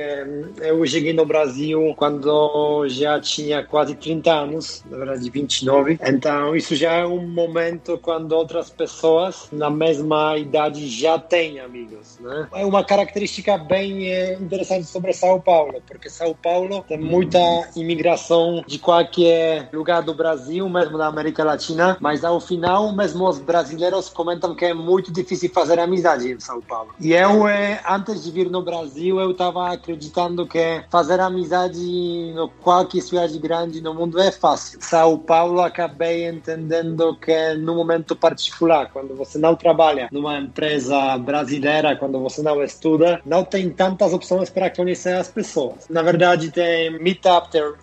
eu 0.61 0.87
cheguei 0.87 1.13
no 1.13 1.27
Brasil 1.27 1.95
quando 1.97 2.87
já 2.89 3.21
tinha 3.21 3.65
quase 3.65 3.95
30 3.95 4.31
anos, 4.31 4.85
na 4.91 4.99
verdade 4.99 5.29
29. 5.31 5.99
Então, 6.03 6.55
isso 6.55 6.75
já 6.75 6.93
é 6.93 7.07
um 7.07 7.27
momento 7.27 7.99
quando 7.99 8.33
outras 8.33 8.71
pessoas 8.71 9.49
na 9.53 9.71
mesma 9.71 10.37
idade 10.39 10.87
já 10.89 11.19
têm 11.19 11.61
amigos, 11.61 12.19
né? 12.21 12.49
É 12.55 12.65
uma 12.65 12.85
característica 12.85 13.59
bem 13.59 14.09
eh, 14.09 14.35
interessante 14.41 14.87
sobre 14.87 15.13
São 15.13 15.41
Paulo, 15.41 15.83
porque 15.87 16.09
São 16.09 16.35
Paulo 16.35 16.85
tem 16.87 16.99
muita 16.99 17.36
imigração 17.75 18.63
de 18.67 18.79
qualquer 18.79 19.69
lugar 19.73 20.03
do 20.03 20.15
Brasil, 20.15 20.69
mesmo 20.69 20.99
da 20.99 21.07
América 21.07 21.45
Latina, 21.45 21.97
mas 22.01 22.25
ao 22.25 22.41
final, 22.41 22.93
mesmo 22.93 23.29
os 23.29 23.39
brasileiros 23.39 24.09
comentam 24.09 24.55
que 24.55 24.65
é 24.65 24.75
muito 24.75 25.13
difícil 25.13 25.51
fazer 25.51 25.79
amizade 25.79 26.31
em 26.31 26.41
São 26.41 26.61
Paulo. 26.61 26.91
E 27.01 27.13
eu, 27.13 27.47
eh, 27.49 27.81
antes 27.89 28.23
de 28.23 28.31
vir 28.31 28.51
no 28.51 28.63
Brasil, 28.63 29.21
eu 29.21 29.31
estava 29.31 29.73
acreditando 29.73 30.47
que 30.47 30.83
fazer 30.91 31.21
amizade 31.21 31.81
em 31.81 32.35
qualquer 32.63 33.01
cidade 33.01 33.39
grande 33.39 33.81
no 33.81 33.95
mundo 33.95 34.21
é 34.21 34.31
fácil. 34.31 34.79
São 34.81 35.19
Paulo, 35.19 35.61
acabei 35.61 36.29
entendendo 36.29 37.17
que 37.17 37.55
no 37.55 37.75
momento 37.75 38.15
particular, 38.17 38.91
quando 38.93 39.15
você 39.15 39.39
não 39.39 39.55
trabalha 39.55 40.09
numa 40.11 40.39
empresa 40.39 41.17
brasileira, 41.19 41.97
quando 41.97 42.21
você 42.21 42.43
não 42.43 42.63
estuda, 42.63 43.21
não 43.25 43.45
tem 43.45 43.71
tantas 43.71 44.13
opções 44.13 44.51
para 44.51 44.71
conhecer 44.71 45.15
as 45.15 45.29
pessoas. 45.29 45.87
Na 45.89 46.03
verdade, 46.03 46.51
tem 46.51 46.99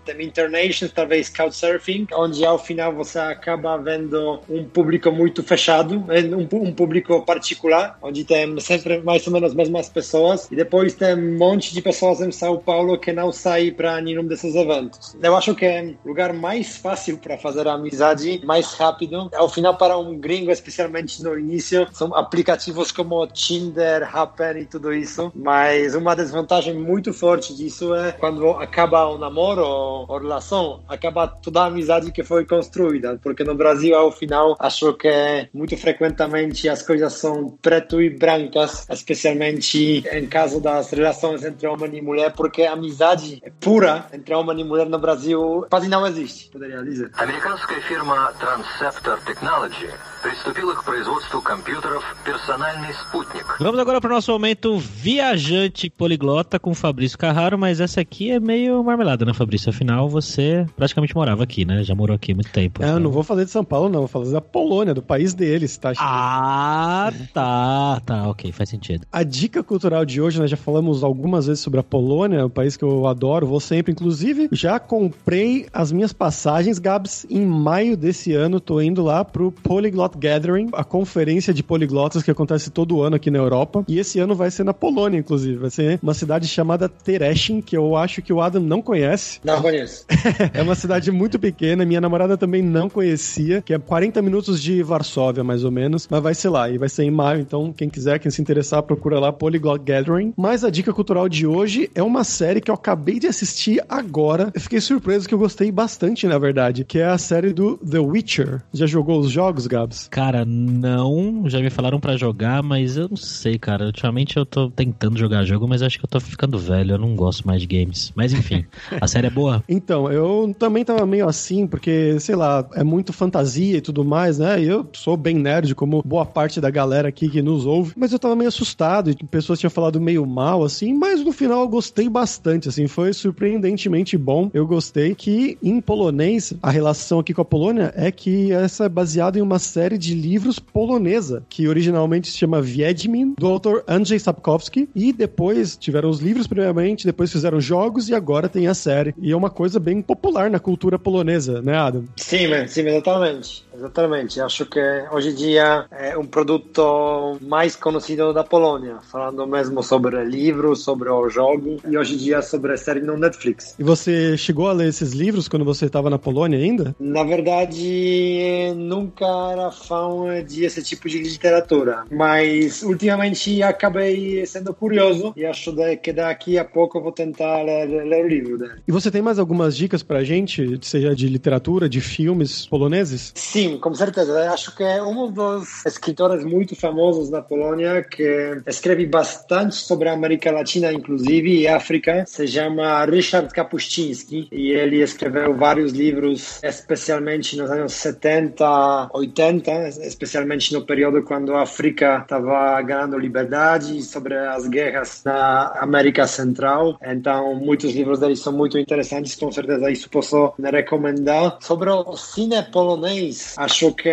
Tem 0.05 0.23
Internations, 0.23 0.91
talvez 0.91 1.29
Couchsurfing, 1.29 2.07
onde 2.13 2.45
ao 2.45 2.57
final 2.57 2.93
você 2.93 3.19
acaba 3.19 3.77
vendo 3.77 4.39
um 4.49 4.63
público 4.63 5.11
muito 5.11 5.43
fechado, 5.43 5.95
um, 5.95 6.57
um 6.61 6.73
público 6.73 7.21
particular, 7.25 7.97
onde 8.01 8.23
tem 8.23 8.59
sempre 8.59 9.01
mais 9.01 9.27
ou 9.27 9.33
menos 9.33 9.49
as 9.49 9.55
mesmas 9.55 9.89
pessoas, 9.89 10.49
e 10.49 10.55
depois 10.55 10.93
tem 10.93 11.15
um 11.15 11.37
monte 11.37 11.73
de 11.73 11.81
pessoas 11.81 12.21
em 12.21 12.31
São 12.31 12.57
Paulo 12.57 12.97
que 12.97 13.11
não 13.11 13.31
saem 13.31 13.73
para 13.73 13.99
nenhum 13.99 14.25
desses 14.25 14.55
eventos. 14.55 15.15
Eu 15.21 15.35
acho 15.35 15.53
que 15.53 15.65
é 15.65 15.93
o 16.03 16.07
lugar 16.07 16.33
mais 16.33 16.77
fácil 16.77 17.17
para 17.17 17.37
fazer 17.37 17.67
amizade, 17.67 18.41
mais 18.45 18.73
rápido. 18.73 19.29
Ao 19.35 19.49
final, 19.49 19.75
para 19.77 19.97
um 19.97 20.17
gringo, 20.17 20.51
especialmente 20.51 21.21
no 21.21 21.37
início, 21.37 21.87
são 21.91 22.15
aplicativos 22.15 22.91
como 22.91 23.27
Tinder, 23.27 24.09
Happen 24.15 24.61
e 24.61 24.65
tudo 24.65 24.93
isso, 24.93 25.31
mas 25.35 25.95
uma 25.95 26.15
desvantagem 26.15 26.73
muito 26.73 27.13
forte 27.13 27.53
disso 27.55 27.93
é 27.93 28.11
quando 28.13 28.49
acaba 28.51 29.05
o 29.07 29.17
namoro 29.17 29.32
ou 29.32 30.18
relação, 30.18 30.80
acaba 30.88 31.28
toda 31.28 31.62
a 31.62 31.66
amizade 31.66 32.12
que 32.12 32.22
foi 32.22 32.44
construída, 32.44 33.18
porque 33.22 33.44
no 33.44 33.54
Brasil, 33.54 33.96
ao 33.96 34.12
final, 34.12 34.56
acho 34.58 34.92
que 34.94 35.48
muito 35.52 35.76
frequentemente 35.76 36.68
as 36.68 36.82
coisas 36.82 37.12
são 37.14 37.56
preto 37.62 38.00
e 38.00 38.10
brancas, 38.10 38.86
especialmente 38.90 40.04
em 40.12 40.26
caso 40.26 40.60
das 40.60 40.90
relações 40.90 41.44
entre 41.44 41.66
homem 41.66 41.96
e 41.96 42.02
mulher, 42.02 42.32
porque 42.32 42.62
a 42.62 42.72
amizade 42.72 43.42
pura 43.60 44.06
entre 44.12 44.34
homem 44.34 44.60
e 44.60 44.64
mulher 44.64 44.88
no 44.88 44.98
Brasil 44.98 45.66
quase 45.70 45.88
não 45.88 46.06
existe, 46.06 46.50
poderia 46.50 46.82
dizer. 46.82 47.10
Американская 47.14 47.80
фирма 47.82 48.32
Transceptor 48.38 49.18
Technology 49.24 49.88
приступила 50.22 50.74
к 50.74 50.84
производству 50.84 51.40
компьютеров 51.42 52.04
«Персональный 52.24 52.92
спутник». 52.94 53.44
Vamos 53.60 53.78
agora 53.78 54.00
para 54.00 54.10
o 54.10 54.14
nosso 54.14 54.32
momento 54.32 54.78
viajante 54.78 55.90
poliglota 55.90 56.58
com 56.58 56.74
Fabrício 56.74 57.18
Carraro, 57.18 57.58
mas 57.58 57.80
essa 57.80 58.00
aqui 58.00 58.30
é 58.30 58.40
meio 58.40 58.82
marmelada, 58.82 59.21
né, 59.25 59.33
Fabrício? 59.33 59.69
Afinal, 59.69 60.09
você 60.09 60.65
praticamente 60.75 61.15
morava 61.15 61.43
aqui, 61.43 61.65
né? 61.65 61.83
Já 61.83 61.95
morou 61.95 62.15
aqui 62.15 62.31
há 62.31 62.35
muito 62.35 62.51
tempo. 62.51 62.83
É, 62.83 62.89
eu 62.89 62.99
não 62.99 63.11
vou 63.11 63.23
falar 63.23 63.43
de 63.43 63.51
São 63.51 63.63
Paulo, 63.63 63.89
não. 63.89 63.99
Vou 63.99 64.07
falar 64.07 64.29
da 64.29 64.41
Polônia, 64.41 64.93
do 64.93 65.01
país 65.01 65.33
deles, 65.33 65.77
tá? 65.77 65.93
Ah, 65.97 67.11
tá. 67.33 68.01
Tá, 68.05 68.29
ok, 68.29 68.51
faz 68.51 68.69
sentido. 68.69 69.05
A 69.11 69.23
dica 69.23 69.63
cultural 69.63 70.05
de 70.05 70.21
hoje, 70.21 70.39
nós 70.39 70.49
já 70.49 70.57
falamos 70.57 71.03
algumas 71.03 71.47
vezes 71.47 71.61
sobre 71.61 71.79
a 71.79 71.83
Polônia, 71.83 72.45
um 72.45 72.49
país 72.49 72.77
que 72.77 72.83
eu 72.83 73.07
adoro, 73.07 73.47
vou 73.47 73.59
sempre. 73.59 73.91
Inclusive, 73.91 74.49
já 74.51 74.79
comprei 74.79 75.67
as 75.71 75.91
minhas 75.91 76.13
passagens, 76.13 76.79
Gabs, 76.79 77.25
em 77.29 77.45
maio 77.45 77.95
desse 77.95 78.33
ano. 78.33 78.59
Tô 78.59 78.81
indo 78.81 79.03
lá 79.03 79.23
pro 79.23 79.51
Polyglot 79.51 80.17
Gathering, 80.17 80.69
a 80.73 80.83
conferência 80.83 81.53
de 81.53 81.63
poliglotas 81.63 82.23
que 82.23 82.31
acontece 82.31 82.69
todo 82.69 83.01
ano 83.01 83.15
aqui 83.15 83.29
na 83.31 83.39
Europa. 83.39 83.83
E 83.87 83.99
esse 83.99 84.19
ano 84.19 84.35
vai 84.35 84.51
ser 84.51 84.63
na 84.63 84.73
Polônia, 84.73 85.17
inclusive. 85.17 85.57
Vai 85.57 85.69
ser 85.69 85.99
uma 86.01 86.13
cidade 86.13 86.47
chamada 86.47 86.89
Tereshin, 86.89 87.61
que 87.61 87.75
eu 87.75 87.95
acho 87.95 88.21
que 88.21 88.33
o 88.33 88.41
Adam 88.41 88.61
não 88.61 88.81
conhece. 88.81 89.12
Não 89.43 89.61
conheço. 89.61 90.05
é 90.53 90.61
uma 90.61 90.75
cidade 90.75 91.11
muito 91.11 91.37
pequena, 91.39 91.85
minha 91.85 92.01
namorada 92.01 92.37
também 92.37 92.61
não 92.61 92.89
conhecia, 92.89 93.61
que 93.61 93.73
é 93.73 93.79
40 93.79 94.21
minutos 94.21 94.61
de 94.61 94.81
Varsóvia, 94.83 95.43
mais 95.43 95.63
ou 95.63 95.71
menos. 95.71 96.07
Mas 96.09 96.21
vai 96.21 96.33
ser 96.33 96.49
lá, 96.49 96.69
e 96.69 96.77
vai 96.77 96.89
ser 96.89 97.03
em 97.03 97.11
maio, 97.11 97.41
então 97.41 97.73
quem 97.73 97.89
quiser, 97.89 98.19
quem 98.19 98.31
se 98.31 98.41
interessar, 98.41 98.83
procura 98.83 99.19
lá 99.19 99.31
Polyglot 99.31 99.83
Gathering. 99.83 100.33
Mas 100.37 100.63
a 100.63 100.69
dica 100.69 100.93
cultural 100.93 101.27
de 101.29 101.45
hoje 101.45 101.89
é 101.93 102.03
uma 102.03 102.23
série 102.23 102.61
que 102.61 102.71
eu 102.71 102.75
acabei 102.75 103.19
de 103.19 103.27
assistir 103.27 103.83
agora. 103.87 104.51
Eu 104.53 104.61
fiquei 104.61 104.79
surpreso 104.79 105.27
que 105.27 105.33
eu 105.33 105.39
gostei 105.39 105.71
bastante, 105.71 106.27
na 106.27 106.37
verdade, 106.37 106.83
que 106.83 106.99
é 106.99 107.05
a 107.05 107.17
série 107.17 107.53
do 107.53 107.77
The 107.77 107.99
Witcher. 107.99 108.61
Já 108.73 108.85
jogou 108.85 109.19
os 109.19 109.31
jogos, 109.31 109.67
Gabs? 109.67 110.07
Cara, 110.09 110.45
não. 110.45 111.43
Já 111.47 111.59
me 111.59 111.69
falaram 111.69 111.99
para 111.99 112.17
jogar, 112.17 112.61
mas 112.63 112.97
eu 112.97 113.07
não 113.09 113.17
sei, 113.17 113.57
cara. 113.57 113.85
Ultimamente 113.85 114.37
eu 114.37 114.45
tô 114.45 114.69
tentando 114.69 115.17
jogar 115.17 115.43
jogo, 115.43 115.67
mas 115.67 115.81
acho 115.81 115.97
que 115.97 116.05
eu 116.05 116.09
tô 116.09 116.19
ficando 116.19 116.57
velho. 116.57 116.93
Eu 116.93 116.97
não 116.97 117.15
gosto 117.15 117.45
mais 117.45 117.61
de 117.61 117.67
games. 117.67 118.11
Mas 118.15 118.33
enfim, 118.33 118.65
a 118.99 119.07
série 119.07 119.27
é 119.27 119.29
boa? 119.29 119.63
Então, 119.67 120.11
eu 120.11 120.53
também 120.57 120.83
tava 120.83 121.05
meio 121.05 121.27
assim, 121.27 121.67
porque, 121.67 122.19
sei 122.19 122.35
lá, 122.35 122.67
é 122.73 122.83
muito 122.83 123.13
fantasia 123.13 123.77
e 123.77 123.81
tudo 123.81 124.03
mais, 124.03 124.39
né? 124.39 124.61
E 124.61 124.67
eu 124.67 124.87
sou 124.93 125.17
bem 125.17 125.35
nerd, 125.35 125.73
como 125.75 126.01
boa 126.03 126.25
parte 126.25 126.59
da 126.59 126.69
galera 126.69 127.07
aqui 127.07 127.29
que 127.29 127.41
nos 127.41 127.65
ouve. 127.65 127.93
Mas 127.95 128.11
eu 128.11 128.19
tava 128.19 128.35
meio 128.35 128.47
assustado 128.47 129.09
e 129.09 129.15
pessoas 129.15 129.59
tinham 129.59 129.71
falado 129.71 129.99
meio 129.99 130.25
mal, 130.25 130.63
assim. 130.63 130.93
Mas 130.93 131.23
no 131.23 131.31
final 131.31 131.61
eu 131.61 131.67
gostei 131.67 132.09
bastante, 132.09 132.69
assim. 132.69 132.87
Foi 132.87 133.13
surpreendentemente 133.13 134.17
bom. 134.17 134.49
Eu 134.53 134.65
gostei 134.67 135.15
que 135.15 135.57
em 135.61 135.79
polonês, 135.81 136.53
a 136.61 136.69
relação 136.69 137.19
aqui 137.19 137.33
com 137.33 137.41
a 137.41 137.45
Polônia 137.45 137.93
é 137.95 138.11
que 138.11 138.51
essa 138.51 138.85
é 138.85 138.89
baseada 138.89 139.37
em 139.39 139.41
uma 139.41 139.59
série 139.59 139.97
de 139.97 140.13
livros 140.13 140.59
polonesa, 140.59 141.43
que 141.49 141.67
originalmente 141.67 142.29
se 142.29 142.37
chama 142.37 142.59
Wiedźmin, 142.59 143.35
do 143.37 143.47
autor 143.47 143.83
Andrzej 143.87 144.19
Sapkowski, 144.19 144.89
e 144.95 145.11
depois 145.11 145.77
tiveram 145.77 146.09
os 146.09 146.19
livros 146.19 146.47
primeiramente, 146.47 147.05
depois 147.05 147.31
fizeram 147.31 147.59
jogos 147.59 148.09
e 148.09 148.15
agora 148.15 148.49
tem 148.49 148.67
a 148.67 148.73
série. 148.83 149.15
E 149.17 149.31
é 149.31 149.35
uma 149.35 149.49
coisa 149.49 149.79
bem 149.79 150.01
popular 150.01 150.49
na 150.49 150.59
cultura 150.59 150.99
polonesa, 150.99 151.61
né, 151.61 151.75
Adam? 151.75 152.03
Sim, 152.17 152.47
sim, 152.67 152.81
exatamente. 152.81 153.62
Exatamente. 153.75 154.39
Acho 154.39 154.65
que 154.65 154.79
hoje 155.11 155.29
em 155.29 155.35
dia 155.35 155.85
é 155.91 156.17
um 156.17 156.25
produto 156.25 157.37
mais 157.41 157.75
conhecido 157.75 158.33
da 158.33 158.43
Polônia, 158.43 158.97
falando 159.11 159.45
mesmo 159.47 159.81
sobre 159.81 160.23
livros, 160.23 160.83
sobre 160.83 161.09
o 161.09 161.29
jogo 161.29 161.77
e 161.87 161.97
hoje 161.97 162.15
em 162.15 162.17
dia 162.17 162.41
sobre 162.41 162.73
a 162.73 162.77
série 162.77 163.01
no 163.01 163.17
Netflix. 163.17 163.75
E 163.77 163.83
você 163.83 164.37
chegou 164.37 164.69
a 164.69 164.73
ler 164.73 164.89
esses 164.89 165.13
livros 165.13 165.47
quando 165.47 165.65
você 165.65 165.85
estava 165.85 166.09
na 166.09 166.19
Polônia 166.19 166.59
ainda? 166.59 166.95
Na 166.99 167.23
verdade, 167.23 168.73
nunca 168.75 169.25
era 169.51 169.71
fã 169.71 170.43
de 170.45 170.65
esse 170.65 170.83
tipo 170.83 171.09
de 171.09 171.19
literatura, 171.19 172.05
mas 172.11 172.83
ultimamente 172.83 173.61
acabei 173.63 174.45
sendo 174.45 174.73
curioso 174.73 175.33
e 175.35 175.45
acho 175.45 175.73
que 176.01 176.13
daqui 176.13 176.57
a 176.57 176.65
pouco 176.65 176.97
eu 176.97 177.01
vou 177.01 177.11
tentar 177.11 177.63
ler, 177.63 177.85
ler 177.85 178.25
o 178.25 178.27
livro 178.27 178.57
dele. 178.57 178.81
E 178.87 178.91
você 178.91 179.09
tem 179.09 179.21
mais 179.21 179.39
algumas 179.39 179.75
dicas 179.75 180.03
pra 180.03 180.23
gente, 180.23 180.79
seja 180.81 181.15
de 181.15 181.27
literatura, 181.27 181.89
de 181.89 182.01
filmes 182.01 182.65
poloneses? 182.65 183.31
Sim, 183.35 183.62
com 183.79 183.93
certeza. 183.93 184.51
Acho 184.51 184.75
que 184.75 184.83
é 184.83 185.01
um 185.01 185.31
dos 185.31 185.85
escritores 185.85 186.43
muito 186.43 186.75
famosos 186.75 187.29
na 187.29 187.41
Polônia 187.41 188.03
que 188.03 188.61
escreve 188.67 189.05
bastante 189.05 189.75
sobre 189.75 190.09
a 190.09 190.13
América 190.13 190.51
Latina, 190.51 190.91
inclusive, 190.91 191.61
e 191.61 191.67
África. 191.67 192.25
Se 192.27 192.47
chama 192.47 193.05
Ryszard 193.05 193.53
Kapuściński 193.53 194.49
e 194.51 194.71
ele 194.71 195.01
escreveu 195.01 195.55
vários 195.55 195.91
livros, 195.91 196.61
especialmente 196.63 197.57
nos 197.57 197.69
anos 197.69 197.93
70, 197.93 199.09
80, 199.13 199.71
especialmente 200.05 200.73
no 200.73 200.85
período 200.85 201.23
quando 201.23 201.53
a 201.53 201.63
África 201.63 202.19
estava 202.21 202.81
ganhando 202.81 203.17
liberdade, 203.17 204.01
sobre 204.03 204.35
as 204.35 204.67
guerras 204.67 205.21
na 205.25 205.73
América 205.79 206.27
Central. 206.27 206.97
Então, 207.03 207.55
muitos 207.55 207.93
livros 207.93 208.19
dele 208.19 208.35
são 208.35 208.53
muito 208.53 208.77
interessantes, 208.77 209.35
com 209.35 209.51
certeza 209.51 209.89
isso 209.89 210.09
posso 210.09 210.53
recomendar. 210.59 211.57
Sobre 211.61 211.89
o 211.89 212.15
cine 212.15 212.61
polonês, 212.63 213.52
acho 213.57 213.93
que 213.93 214.09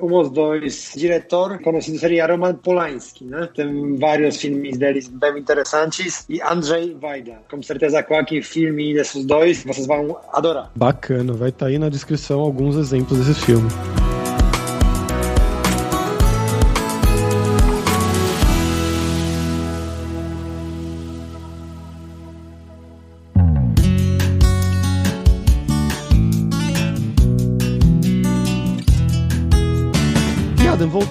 um 0.00 0.08
dos 0.08 0.30
dois 0.30 0.92
diretores 0.96 1.62
conhecidos 1.62 2.00
seria 2.00 2.26
Roman 2.26 2.54
Polanski, 2.54 3.24
né? 3.24 3.48
Tem 3.54 3.96
vários 3.96 4.36
filmes 4.36 4.76
deles 4.76 5.08
bem 5.08 5.38
interessantes 5.38 6.24
e 6.28 6.40
Andrzej 6.42 6.96
Wajda. 7.00 7.38
Com 7.50 7.62
certeza 7.62 8.02
qualquer 8.02 8.42
filme 8.42 8.94
desses 8.94 9.24
dois 9.24 9.64
vocês 9.64 9.86
vão 9.86 10.16
adorar. 10.32 10.70
Bacana, 10.74 11.32
vai 11.32 11.50
estar 11.50 11.66
tá 11.66 11.70
aí 11.70 11.78
na 11.78 11.88
descrição 11.88 12.40
alguns 12.40 12.76
exemplos 12.76 13.26
desse 13.26 13.40
filme. 13.40 13.68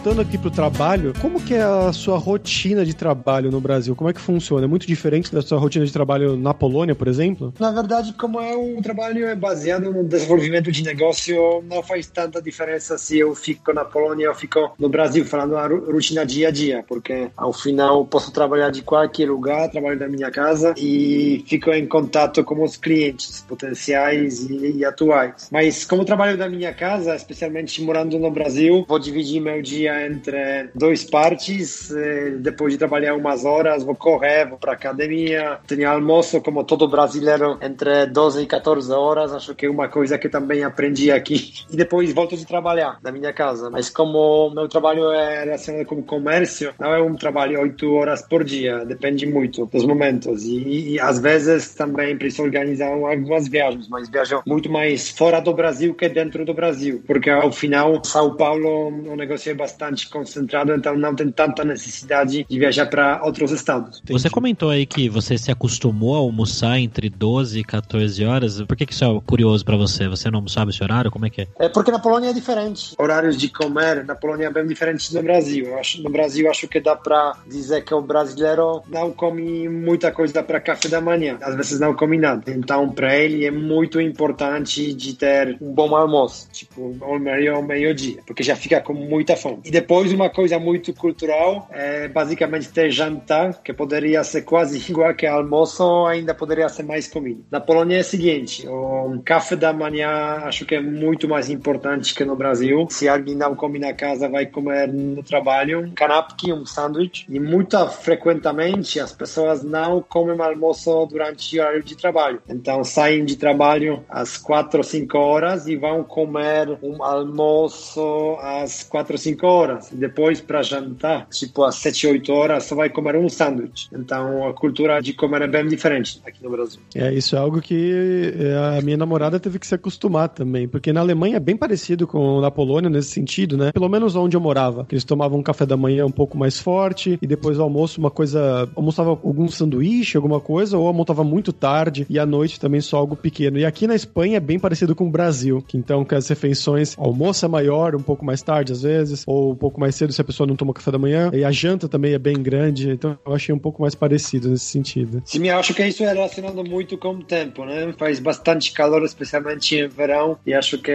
Voltando 0.10 0.22
aqui 0.22 0.40
pro 0.40 0.50
trabalho, 0.50 1.14
como 1.22 1.40
que 1.40 1.54
é 1.54 1.62
a 1.62 1.94
sua 1.94 2.18
rotina 2.18 2.84
de 2.84 2.96
trabalho 2.96 3.52
no 3.52 3.62
Brasil? 3.62 3.96
Como 3.96 4.10
é 4.10 4.14
que 4.14 4.20
funciona? 4.20 4.66
É 4.66 4.68
muito 4.68 4.88
diferente 4.88 5.32
da 5.32 5.40
sua 5.40 5.60
rotina 5.60 5.86
de 5.86 5.94
trabalho 5.94 6.36
na 6.36 6.52
Polônia, 6.52 6.96
por 6.96 7.08
exemplo? 7.08 7.54
Na 7.60 7.72
verdade, 7.72 8.14
como 8.14 8.40
é 8.40 8.58
um 8.58 8.82
trabalho 8.82 9.36
baseado 9.38 9.92
no 9.94 10.04
desenvolvimento 10.04 10.72
de 10.72 10.84
negócio, 10.84 11.64
não 11.70 11.84
faz 11.84 12.08
tanta 12.08 12.42
diferença 12.42 12.98
se 12.98 13.20
eu 13.20 13.36
fico 13.36 13.72
na 13.72 13.86
Polônia 13.86 14.30
ou 14.30 14.36
fico 14.36 14.72
no 14.80 14.90
Brasil, 14.90 15.24
falando 15.26 15.56
a 15.56 15.68
rotina 15.68 16.26
dia 16.26 16.48
a 16.48 16.52
dia, 16.52 16.84
porque 16.88 17.30
ao 17.38 17.54
final 17.54 18.04
posso 18.04 18.32
trabalhar 18.32 18.72
de 18.72 18.82
qualquer 18.82 19.30
lugar, 19.30 19.70
trabalho 19.70 20.00
da 20.00 20.08
minha 20.08 20.32
casa 20.32 20.74
e 20.76 21.44
fico 21.46 21.70
em 21.70 21.86
contato 21.86 22.44
com 22.44 22.64
os 22.64 22.78
clientes 22.78 23.46
potenciais 23.48 24.50
e, 24.50 24.78
e 24.78 24.86
atuais. 24.86 25.50
Mas 25.52 25.86
como 25.86 26.04
trabalho 26.04 26.36
da 26.36 26.50
minha 26.50 26.74
casa, 26.74 27.16
especialmente 27.16 27.80
morando 27.84 28.18
no 28.18 28.32
Brasil, 28.32 28.86
vou 28.88 28.98
dividir 28.98 29.40
meu 29.40 29.62
dia 29.62 29.99
entre 30.06 30.70
dois 30.76 31.04
partes. 31.04 31.92
Eh, 31.92 32.32
depois 32.40 32.74
de 32.74 32.80
trabalhar 32.80 33.16
umas 33.16 33.46
horas, 33.46 33.84
vou 33.84 33.96
correr, 33.96 34.48
vou 34.48 34.58
para 34.58 34.74
academia. 34.74 35.60
Tenho 35.68 35.90
almoço, 35.90 36.42
como 36.42 36.64
todo 36.64 36.88
brasileiro, 36.88 37.58
entre 37.62 38.06
12 38.08 38.44
e 38.44 38.46
14 38.46 38.92
horas. 38.92 39.34
Acho 39.34 39.56
que 39.56 39.66
é 39.66 39.70
uma 39.70 39.88
coisa 39.88 40.18
que 40.18 40.30
também 40.30 40.64
aprendi 40.64 41.12
aqui. 41.12 41.54
E 41.72 41.78
depois 41.78 42.12
volto 42.14 42.36
de 42.36 42.46
trabalhar 42.46 42.98
na 43.04 43.12
minha 43.12 43.32
casa. 43.32 43.70
Mas 43.70 43.90
como 43.90 44.50
meu 44.50 44.68
trabalho 44.68 45.12
é 45.12 45.44
relacionado 45.44 45.86
com 45.86 46.02
comércio, 46.02 46.74
não 46.80 46.94
é 46.94 47.02
um 47.02 47.16
trabalho 47.16 47.62
8 47.62 47.94
horas 47.94 48.22
por 48.24 48.44
dia. 48.44 48.84
Depende 48.86 49.26
muito 49.28 49.66
dos 49.68 49.86
momentos. 49.86 50.44
E, 50.44 50.94
e 50.94 51.00
às 51.00 51.20
vezes 51.20 51.76
também 51.76 52.18
preciso 52.18 52.44
organizar 52.44 52.88
algumas 52.92 53.48
viagens, 53.48 53.88
mas 53.88 54.10
viajo 54.10 54.42
muito 54.46 54.70
mais 54.70 55.10
fora 55.10 55.40
do 55.40 55.54
Brasil 55.54 55.94
que 55.94 56.10
dentro 56.10 56.44
do 56.44 56.54
Brasil. 56.54 57.04
Porque 57.06 57.30
ao 57.30 57.52
final, 57.52 58.04
São 58.04 58.36
Paulo, 58.36 58.88
o 58.88 59.16
negócio 59.16 59.52
é 59.52 59.54
bastante 59.90 60.10
concentrado, 60.10 60.74
então 60.74 60.96
não 60.96 61.16
tem 61.16 61.30
tanta 61.32 61.64
necessidade 61.64 62.46
de 62.48 62.60
viajar 62.60 62.86
para 62.86 63.22
outros 63.24 63.52
estados. 63.52 64.00
Entendi. 64.00 64.20
Você 64.20 64.30
comentou 64.30 64.70
aí 64.70 64.86
que 64.86 65.10
você 65.10 65.38
se 65.38 65.52
acostumou 65.52 66.16
a 66.16 66.20
almoçar 66.20 66.80
entre 66.80 67.10
12 67.10 67.60
e 67.60 67.64
14 67.64 68.26
horas. 68.26 68.62
Por 68.62 68.78
que, 68.78 68.86
que 68.86 68.94
isso 68.94 69.04
é 69.04 69.22
curioso 69.26 69.66
para 69.66 69.76
você? 69.76 70.08
Você 70.08 70.30
não 70.30 70.48
sabe 70.48 70.72
esse 70.72 70.84
horário? 70.84 71.12
Como 71.12 71.26
é 71.26 71.30
que 71.30 71.42
é? 71.42 71.48
É 71.58 71.70
porque 71.70 71.92
na 71.92 72.00
Polônia 72.00 72.30
é 72.30 72.34
diferente. 72.34 72.94
Horários 72.98 73.38
de 73.38 73.50
comer 73.50 74.06
na 74.06 74.16
Polônia 74.16 74.48
é 74.48 74.52
bem 74.52 74.68
diferente 74.68 75.12
do 75.12 75.22
Brasil. 75.22 75.66
Eu 75.66 75.80
acho, 75.80 76.02
no 76.02 76.10
Brasil 76.10 76.50
acho 76.50 76.68
que 76.68 76.80
dá 76.80 76.96
para 76.96 77.38
dizer 77.48 77.84
que 77.84 77.94
o 77.94 78.02
brasileiro 78.02 78.84
não 78.88 79.12
come 79.12 79.68
muita 79.68 80.12
coisa 80.12 80.44
para 80.44 80.60
café 80.60 80.88
da 80.88 81.02
manhã. 81.02 81.38
Às 81.42 81.56
vezes 81.56 81.80
não 81.80 81.94
come 81.94 82.18
nada. 82.18 82.52
Então 82.52 82.90
para 82.90 83.18
ele 83.18 83.46
é 83.46 83.52
muito 83.52 84.00
importante 84.00 84.94
de 84.94 85.16
ter 85.16 85.58
um 85.62 85.74
bom 85.74 85.96
almoço, 85.96 86.48
tipo 86.52 86.96
ao 87.02 87.20
meio 87.20 87.62
meio-dia, 87.62 88.20
porque 88.26 88.44
já 88.44 88.56
fica 88.56 88.82
com 88.82 88.94
muita 88.94 89.36
fome. 89.36 89.62
E 89.66 89.72
depois 89.80 90.12
uma 90.12 90.30
coisa 90.30 90.60
muito 90.60 90.94
cultural 90.94 91.70
é 91.72 92.10
basicamente 92.10 92.68
ter 92.68 92.92
jantar, 92.92 93.64
que 93.64 93.72
poderia 93.72 94.22
ser 94.26 94.42
quase 94.42 94.78
igual 94.92 95.14
que 95.16 95.26
almoço, 95.26 96.06
ainda 96.06 96.34
poderia 96.34 96.68
ser 96.68 96.84
mais 96.84 97.08
comida. 97.08 97.40
Na 97.50 97.62
Polônia 97.62 97.98
é 97.98 98.02
o 98.02 98.04
seguinte, 98.04 98.68
o 98.68 99.22
café 99.24 99.56
da 99.56 99.72
manhã 99.72 100.42
acho 100.44 100.66
que 100.66 100.76
é 100.76 100.82
muito 100.82 101.30
mais 101.30 101.50
importante 101.50 102.14
que 102.14 102.26
no 102.26 102.36
Brasil. 102.36 102.88
Se 102.90 103.08
alguém 103.08 103.36
não 103.36 103.56
come 103.56 103.80
na 103.80 103.94
casa, 103.94 104.28
vai 104.28 104.46
comer 104.46 104.92
no 104.92 105.24
trabalho. 105.24 105.80
Um 105.80 105.92
canapé, 105.92 106.54
um 106.54 106.66
sanduíche. 106.66 107.26
E 107.30 107.40
muito 107.40 107.78
frequentemente 107.88 109.00
as 109.00 109.14
pessoas 109.14 109.64
não 109.64 110.02
comem 110.02 110.40
almoço 110.40 111.06
durante 111.06 111.58
o 111.58 111.62
horário 111.62 111.84
de 111.84 111.96
trabalho. 111.96 112.42
Então 112.50 112.84
saem 112.84 113.24
de 113.24 113.38
trabalho 113.38 114.04
às 114.10 114.38
4 114.38 114.80
ou 114.80 114.84
5 114.84 115.18
horas 115.18 115.68
e 115.68 115.78
vão 115.78 116.04
comer 116.04 116.78
um 116.84 117.02
almoço 117.02 118.38
às 118.42 118.84
4 118.84 119.14
ou 119.14 119.18
5 119.18 119.30
5 119.30 119.48
horas. 119.70 119.90
Depois, 119.92 120.42
para 120.42 120.62
jantar, 120.62 121.28
tipo 121.30 121.64
às 121.64 121.76
7, 121.76 122.08
8 122.08 122.32
horas, 122.32 122.64
só 122.64 122.76
vai 122.76 122.90
comer 122.90 123.16
um 123.16 123.30
sanduíche. 123.30 123.88
Então, 123.94 124.48
a 124.48 124.54
cultura 124.54 125.02
de 125.02 125.14
comer 125.14 125.44
é 125.44 125.48
bem 125.48 125.68
diferente 125.68 126.22
aqui 126.26 126.44
no 126.44 126.50
Brasil. 126.50 126.80
É, 126.96 127.14
isso 127.14 127.36
é 127.36 127.40
algo 127.40 127.62
que 127.62 128.34
é, 128.38 128.78
a 128.78 128.82
minha 128.82 128.98
namorada 128.98 129.40
teve 129.40 129.60
que 129.60 129.68
se 129.68 129.76
acostumar 129.76 130.30
também, 130.30 130.68
porque 130.68 130.92
na 130.92 131.02
Alemanha 131.02 131.38
é 131.38 131.40
bem 131.40 131.56
parecido 131.56 132.08
com 132.08 132.42
na 132.42 132.52
Polônia 132.52 132.90
nesse 132.90 133.10
sentido, 133.10 133.58
né? 133.58 133.72
Pelo 133.72 133.90
menos 133.90 134.16
onde 134.16 134.36
eu 134.36 134.42
morava. 134.42 134.86
Eles 134.92 135.04
tomavam 135.04 135.40
um 135.40 135.44
café 135.44 135.66
da 135.66 135.78
manhã 135.78 136.06
um 136.06 136.12
pouco 136.12 136.38
mais 136.38 136.60
forte 136.60 137.18
e 137.22 137.28
depois 137.28 137.58
do 137.58 137.64
almoço 137.64 138.00
uma 138.00 138.12
coisa, 138.12 138.70
almoçava 138.76 139.10
algum 139.10 139.48
sanduíche, 139.48 140.18
alguma 140.18 140.40
coisa, 140.40 140.78
ou 140.78 140.88
almoçava 140.88 141.24
muito 141.24 141.54
tarde 141.54 142.06
e 142.10 142.18
à 142.18 142.26
noite 142.26 142.60
também 142.60 142.82
só 142.82 142.98
algo 142.98 143.16
pequeno. 143.16 143.58
E 143.58 143.66
aqui 143.66 143.88
na 143.88 143.96
Espanha 143.96 144.38
é 144.38 144.40
bem 144.40 144.60
parecido 144.60 144.96
com 144.96 145.08
o 145.08 145.12
Brasil, 145.12 145.64
que 145.68 145.78
então 145.78 146.04
que 146.06 146.16
as 146.16 146.28
refeições, 146.28 146.96
almoço 146.98 147.46
é 147.46 147.48
maior, 147.48 147.96
um 147.96 148.02
pouco 148.02 148.26
mais 148.26 148.42
tarde 148.42 148.72
às 148.72 148.82
vezes, 148.82 149.24
ou 149.28 149.56
pouco 149.60 149.80
mais 149.80 149.96
cedo 149.96 150.12
se 150.14 150.22
a 150.22 150.24
pessoa 150.24 150.48
não 150.48 150.56
toma 150.56 150.74
café 150.74 150.92
da 150.92 150.98
manhã. 150.98 151.30
E 151.34 151.44
a 151.44 151.52
janta 151.52 151.88
também 151.88 152.14
é 152.14 152.20
bem 152.20 152.42
grande, 152.42 152.90
então 152.90 153.18
eu 153.26 153.34
achei 153.34 153.54
um 153.54 153.60
pouco 153.60 153.82
mais 153.82 153.94
parecido 153.94 154.50
nesse 154.50 154.66
sentido. 154.66 155.22
Sim, 155.26 155.48
eu 155.48 155.58
acho 155.58 155.74
que 155.74 155.86
isso 155.86 156.04
é 156.04 156.14
relacionado 156.14 156.64
muito 156.64 156.98
com 156.98 157.10
o 157.10 157.24
tempo, 157.24 157.66
né? 157.66 157.94
Faz 157.98 158.20
bastante 158.20 158.72
calor, 158.72 159.04
especialmente 159.04 159.76
em 159.76 159.88
verão, 159.88 160.38
e 160.46 160.54
acho 160.54 160.78
que 160.78 160.92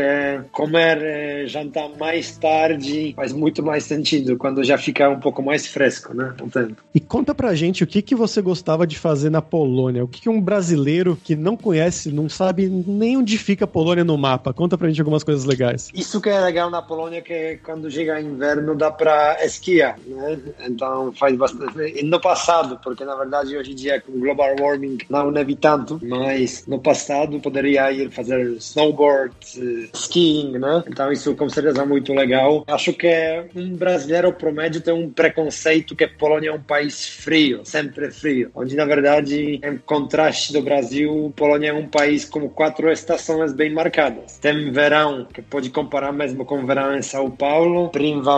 comer, 0.50 0.98
eh, 1.02 1.44
jantar 1.46 1.88
mais 1.98 2.36
tarde 2.36 3.12
faz 3.14 3.32
muito 3.32 3.62
mais 3.62 3.84
sentido 3.84 4.36
quando 4.36 4.64
já 4.64 4.78
fica 4.78 5.08
um 5.08 5.20
pouco 5.20 5.42
mais 5.42 5.66
fresco, 5.66 6.14
né? 6.14 6.34
O 6.40 6.48
tempo. 6.48 6.82
E 6.94 7.00
conta 7.00 7.34
pra 7.34 7.54
gente 7.54 7.84
o 7.84 7.86
que, 7.86 8.00
que 8.00 8.14
você 8.14 8.40
gostava 8.40 8.86
de 8.86 8.98
fazer 8.98 9.30
na 9.30 9.42
Polônia, 9.42 10.04
o 10.04 10.08
que, 10.08 10.22
que 10.22 10.28
um 10.28 10.40
brasileiro 10.40 11.18
que 11.22 11.36
não 11.36 11.56
conhece, 11.56 12.10
não 12.10 12.28
sabe 12.28 12.66
nem 12.66 13.16
onde 13.16 13.36
fica 13.38 13.64
a 13.64 13.68
Polônia 13.68 14.04
no 14.04 14.16
mapa, 14.16 14.52
conta 14.52 14.78
pra 14.78 14.88
gente 14.88 15.00
algumas 15.00 15.22
coisas 15.22 15.44
legais. 15.44 15.90
Isso 15.94 16.20
que 16.20 16.28
é 16.28 16.40
legal 16.40 16.70
na 16.70 16.80
Polônia, 16.80 17.20
que 17.20 17.58
quando 17.64 17.90
chega 17.90 18.20
inverno 18.44 18.74
dá 18.74 18.90
para 18.90 19.44
esquiar, 19.44 19.98
né? 20.06 20.38
Então 20.66 21.12
faz 21.12 21.36
bastante. 21.36 22.02
No 22.04 22.20
passado, 22.20 22.78
porque 22.82 23.04
na 23.04 23.16
verdade 23.16 23.56
hoje 23.56 23.72
em 23.72 23.74
dia 23.74 24.00
com 24.00 24.18
global 24.18 24.54
warming 24.60 24.98
não 25.08 25.30
neve 25.30 25.56
tanto, 25.56 25.98
mas 26.02 26.66
no 26.66 26.78
passado 26.78 27.40
poderia 27.40 27.90
ir 27.90 28.10
fazer 28.10 28.40
snowboard, 28.58 29.34
eh, 29.56 29.88
skiing, 29.94 30.58
né? 30.58 30.84
Então 30.86 31.10
isso 31.10 31.34
com 31.34 31.48
certeza 31.48 31.82
é 31.82 31.86
muito 31.86 32.12
legal. 32.12 32.64
Acho 32.66 32.92
que 32.92 33.44
um 33.56 33.74
brasileiro 33.74 34.32
promédio 34.32 34.80
tem 34.80 34.94
um 34.94 35.10
preconceito 35.10 35.96
que 35.96 36.06
Polônia 36.06 36.50
é 36.50 36.52
um 36.52 36.62
país 36.62 37.08
frio, 37.08 37.64
sempre 37.64 38.10
frio, 38.10 38.50
onde 38.54 38.76
na 38.76 38.84
verdade 38.84 39.60
em 39.62 39.78
contraste 39.78 40.52
do 40.52 40.62
Brasil, 40.62 41.32
Polônia 41.36 41.70
é 41.70 41.72
um 41.72 41.86
país 41.86 42.24
com 42.24 42.48
quatro 42.48 42.90
estações 42.90 43.52
bem 43.52 43.72
marcadas. 43.72 44.38
Tem 44.38 44.70
verão, 44.70 45.26
que 45.32 45.40
pode 45.40 45.70
comparar 45.70 46.12
mesmo 46.12 46.44
com 46.44 46.66
verão 46.66 46.94
em 46.94 47.02
São 47.02 47.30
Paulo, 47.30 47.88
primavera, 47.88 48.33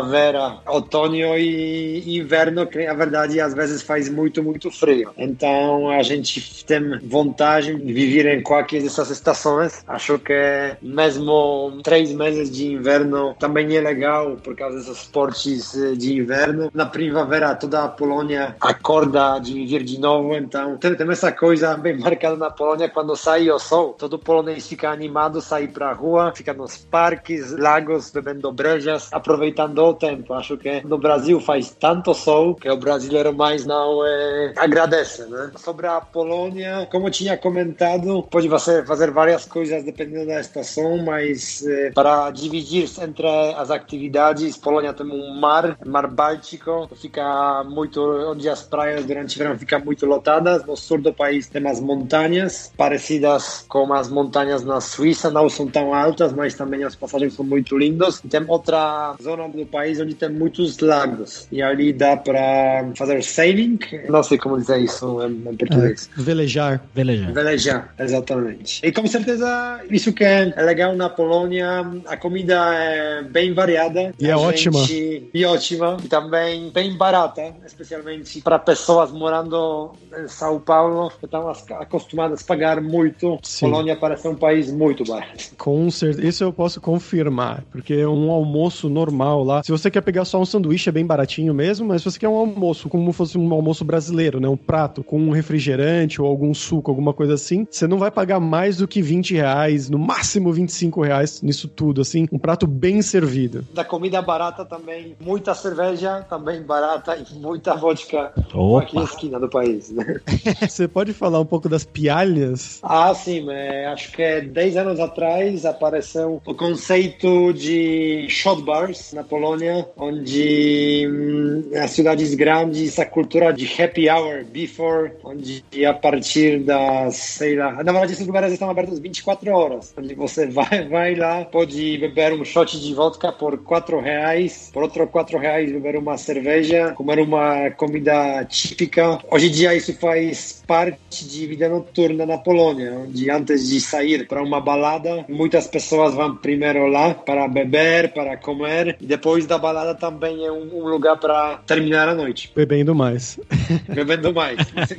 outono 0.66 1.16
e 1.16 2.18
inverno, 2.18 2.66
que 2.66 2.86
na 2.86 2.94
verdade 2.94 3.40
às 3.40 3.54
vezes 3.54 3.82
faz 3.82 4.08
muito, 4.08 4.42
muito 4.42 4.70
frio. 4.70 5.10
Então 5.16 5.90
a 5.90 6.02
gente 6.02 6.64
tem 6.64 6.98
vontade 7.00 7.74
de 7.74 7.92
viver 7.92 8.26
em 8.38 8.42
qualquer 8.42 8.82
dessas 8.82 9.10
estações. 9.10 9.84
Acho 9.86 10.18
que 10.18 10.76
mesmo 10.82 11.80
três 11.82 12.12
meses 12.12 12.50
de 12.50 12.72
inverno 12.72 13.34
também 13.38 13.76
é 13.76 13.80
legal 13.80 14.36
por 14.36 14.54
causa 14.54 14.78
desses 14.78 15.02
esportes 15.02 15.74
eh, 15.76 15.92
de 15.92 16.16
inverno. 16.16 16.70
Na 16.74 16.86
primavera 16.86 17.54
toda 17.54 17.84
a 17.84 17.88
Polônia 17.88 18.56
acorda 18.60 19.38
de 19.38 19.54
viver 19.54 19.82
de 19.82 19.98
novo, 19.98 20.34
então 20.34 20.76
tem, 20.76 20.94
tem 20.94 21.10
essa 21.10 21.32
coisa 21.32 21.76
bem 21.76 21.98
marcada 21.98 22.36
na 22.36 22.50
Polônia 22.50 22.88
quando 22.88 23.16
sai 23.16 23.50
o 23.50 23.58
sol, 23.58 23.92
todo 23.92 24.18
polonês 24.18 24.66
fica 24.66 24.90
animado, 24.90 25.40
sai 25.40 25.68
pra 25.68 25.92
rua, 25.92 26.32
fica 26.34 26.52
nos 26.52 26.76
parques, 26.76 27.52
lagos, 27.52 28.10
bebendo 28.10 28.50
brejas, 28.52 29.08
aproveitando 29.12 29.85
o 29.90 29.94
tempo. 29.94 30.34
Acho 30.34 30.56
que 30.56 30.82
no 30.86 30.98
Brasil 30.98 31.40
faz 31.40 31.70
tanto 31.70 32.14
sol 32.14 32.54
que 32.54 32.68
o 32.68 32.76
brasileiro 32.76 33.34
mais 33.34 33.64
não 33.64 34.04
é, 34.04 34.52
agradece, 34.56 35.24
né? 35.26 35.50
Sobre 35.56 35.86
a 35.86 36.00
Polônia, 36.00 36.88
como 36.90 37.10
tinha 37.10 37.36
comentado, 37.36 38.22
pode 38.30 38.48
você 38.48 38.84
fazer 38.84 39.10
várias 39.10 39.44
coisas 39.44 39.84
dependendo 39.84 40.26
da 40.26 40.40
estação, 40.40 40.98
mas 41.04 41.64
eh, 41.66 41.90
para 41.94 42.30
dividir 42.30 42.88
entre 43.00 43.26
as 43.56 43.70
atividades, 43.70 44.56
Polônia 44.56 44.92
tem 44.92 45.06
um 45.06 45.38
mar, 45.38 45.78
mar 45.84 46.06
Báltico, 46.06 46.88
fica 46.96 47.64
muito 47.64 48.00
onde 48.00 48.48
as 48.48 48.62
praias 48.62 49.04
durante 49.04 49.36
o 49.36 49.38
verão 49.38 49.58
ficam 49.58 49.80
muito 49.80 50.06
lotadas. 50.06 50.64
No 50.64 50.76
sul 50.76 50.98
do 50.98 51.12
país 51.12 51.48
tem 51.48 51.66
as 51.66 51.80
montanhas, 51.80 52.72
parecidas 52.76 53.64
com 53.68 53.92
as 53.92 54.08
montanhas 54.08 54.64
na 54.64 54.80
Suíça, 54.80 55.30
não 55.30 55.48
são 55.48 55.66
tão 55.66 55.94
altas, 55.94 56.32
mas 56.32 56.54
também 56.54 56.84
as 56.84 56.94
passagens 56.94 57.34
são 57.34 57.44
muito 57.44 57.76
lindas. 57.76 58.20
Tem 58.20 58.44
outra 58.48 59.14
zona 59.22 59.48
do 59.48 59.66
país 59.66 59.75
onde 60.00 60.14
tem 60.14 60.28
muitos 60.28 60.78
lagos 60.78 61.46
e 61.52 61.62
ali 61.62 61.92
dá 61.92 62.16
para 62.16 62.88
fazer 62.96 63.22
sailing, 63.22 63.78
não 64.08 64.22
sei 64.22 64.38
como 64.38 64.56
dizer 64.58 64.78
isso 64.80 65.22
em, 65.22 65.56
português. 65.56 66.08
É, 66.16 66.22
velejar. 66.22 66.82
Velejar. 66.94 67.32
Velejar, 67.32 67.94
exatamente. 67.98 68.80
E 68.84 68.90
com 68.92 69.06
certeza 69.06 69.80
isso 69.90 70.12
que 70.12 70.24
é 70.24 70.44
legal 70.62 70.94
na 70.96 71.08
Polônia, 71.08 71.84
a 72.06 72.16
comida 72.16 72.54
é 72.74 73.22
bem 73.22 73.52
variada. 73.52 74.12
E 74.18 74.26
é 74.26 74.32
A 74.32 74.38
ótima. 74.38 74.80
gente- 74.84 75.30
E 75.32 75.44
ótima. 75.44 75.96
E 76.04 76.08
também 76.08 76.70
bem 76.70 76.96
barata, 76.96 77.54
especialmente 77.66 78.40
para 78.40 78.58
pessoas 78.58 79.10
morando 79.12 79.92
em 80.18 80.28
São 80.28 80.58
Paulo, 80.58 81.10
que 81.18 81.24
estão 81.24 81.48
as- 81.48 81.64
acostumadas 81.72 82.42
a 82.42 82.46
pagar 82.46 82.80
muito. 82.80 83.38
Sim. 83.42 83.66
Polônia 83.66 83.96
parece 83.96 84.26
um 84.28 84.34
país 84.34 84.70
muito 84.70 85.04
barato. 85.04 85.54
Com 85.58 85.90
certeza. 85.90 86.26
Isso 86.26 86.44
eu 86.44 86.52
posso 86.52 86.80
confirmar. 86.80 87.62
Porque 87.70 88.04
um 88.06 88.30
almoço 88.30 88.88
normal 88.88 89.42
lá. 89.44 89.62
Se 89.66 89.72
você 89.72 89.90
quer 89.90 90.00
pegar 90.00 90.24
só 90.24 90.40
um 90.40 90.44
sanduíche, 90.44 90.88
é 90.88 90.92
bem 90.92 91.04
baratinho 91.04 91.52
mesmo. 91.52 91.88
Mas 91.88 92.00
se 92.00 92.08
você 92.08 92.20
quer 92.20 92.28
um 92.28 92.36
almoço, 92.36 92.88
como 92.88 93.12
fosse 93.12 93.36
um 93.36 93.52
almoço 93.52 93.84
brasileiro, 93.84 94.38
né? 94.38 94.48
Um 94.48 94.56
prato 94.56 95.02
com 95.02 95.18
um 95.18 95.32
refrigerante 95.32 96.22
ou 96.22 96.28
algum 96.28 96.54
suco, 96.54 96.88
alguma 96.88 97.12
coisa 97.12 97.34
assim, 97.34 97.66
você 97.68 97.84
não 97.88 97.98
vai 97.98 98.12
pagar 98.12 98.38
mais 98.38 98.76
do 98.76 98.86
que 98.86 99.02
20 99.02 99.34
reais, 99.34 99.90
no 99.90 99.98
máximo 99.98 100.52
25 100.52 101.02
reais 101.02 101.42
nisso 101.42 101.66
tudo, 101.66 102.00
assim. 102.00 102.28
Um 102.30 102.38
prato 102.38 102.64
bem 102.64 103.02
servido. 103.02 103.66
Da 103.74 103.84
comida 103.84 104.22
barata 104.22 104.64
também, 104.64 105.16
muita 105.18 105.52
cerveja 105.52 106.24
também 106.30 106.62
barata 106.62 107.16
e 107.16 107.34
muita 107.34 107.74
vodka 107.74 108.32
Opa. 108.54 108.84
aqui 108.84 108.94
na 108.94 109.02
esquina 109.02 109.40
do 109.40 109.48
país. 109.48 109.90
Né? 109.90 110.20
Você 110.62 110.86
pode 110.86 111.12
falar 111.12 111.40
um 111.40 111.44
pouco 111.44 111.68
das 111.68 111.82
pialhas? 111.82 112.78
Ah, 112.84 113.12
sim, 113.12 113.44
é, 113.50 113.86
acho 113.88 114.12
que 114.12 114.22
é 114.22 114.42
10 114.42 114.76
anos 114.76 115.00
atrás 115.00 115.66
apareceu 115.66 116.40
o 116.46 116.54
conceito 116.54 117.52
de 117.52 118.28
shot 118.28 118.62
bars 118.62 119.12
na 119.12 119.24
Polônia, 119.24 119.55
onde 119.96 121.06
hum, 121.08 121.70
nas 121.72 121.90
cidades 121.90 122.34
grandes 122.34 122.98
a 122.98 123.06
cultura 123.06 123.52
de 123.52 123.66
happy 123.80 124.08
hour 124.08 124.44
before, 124.44 125.12
onde 125.24 125.62
a 125.86 125.94
partir 125.94 126.60
das, 126.60 127.16
sei 127.16 127.56
lá, 127.56 127.72
na 127.72 127.92
verdade 127.92 128.12
esses 128.12 128.26
lugares 128.26 128.52
estão 128.52 128.70
abertos 128.70 128.98
24 128.98 129.50
horas, 129.50 129.94
onde 129.96 130.14
você 130.14 130.46
vai, 130.48 130.88
vai 130.88 131.14
lá, 131.14 131.44
pode 131.44 131.98
beber 131.98 132.32
um 132.32 132.44
shot 132.44 132.78
de 132.80 132.94
vodka 132.94 133.32
por 133.32 133.58
4 133.58 134.00
reais, 134.00 134.70
por 134.72 134.82
outro 134.82 135.06
4 135.06 135.38
reais 135.38 135.72
beber 135.72 135.96
uma 135.96 136.16
cerveja, 136.16 136.92
comer 136.92 137.20
uma 137.20 137.70
comida 137.70 138.44
típica. 138.44 139.18
Hoje 139.30 139.48
em 139.48 139.50
dia 139.50 139.74
isso 139.74 139.94
faz 139.94 140.62
parte 140.66 141.26
de 141.28 141.46
vida 141.46 141.68
noturna 141.68 142.26
na 142.26 142.38
Polônia, 142.38 142.92
onde 142.92 143.30
antes 143.30 143.68
de 143.68 143.80
sair 143.80 144.26
para 144.26 144.42
uma 144.42 144.60
balada, 144.60 145.24
muitas 145.28 145.66
pessoas 145.66 146.14
vão 146.14 146.36
primeiro 146.36 146.86
lá 146.86 147.14
para 147.14 147.46
beber, 147.48 148.12
para 148.12 148.36
comer, 148.36 148.96
e 149.00 149.06
depois 149.06 149.45
da 149.46 149.58
balada 149.58 149.94
também 149.94 150.44
é 150.44 150.52
um, 150.52 150.82
um 150.82 150.88
lugar 150.88 151.18
para 151.18 151.58
terminar 151.66 152.08
a 152.08 152.14
noite, 152.14 152.52
Bebendo 152.54 152.94
mais. 152.94 153.38
bebendo 153.88 154.32
mais. 154.32 154.58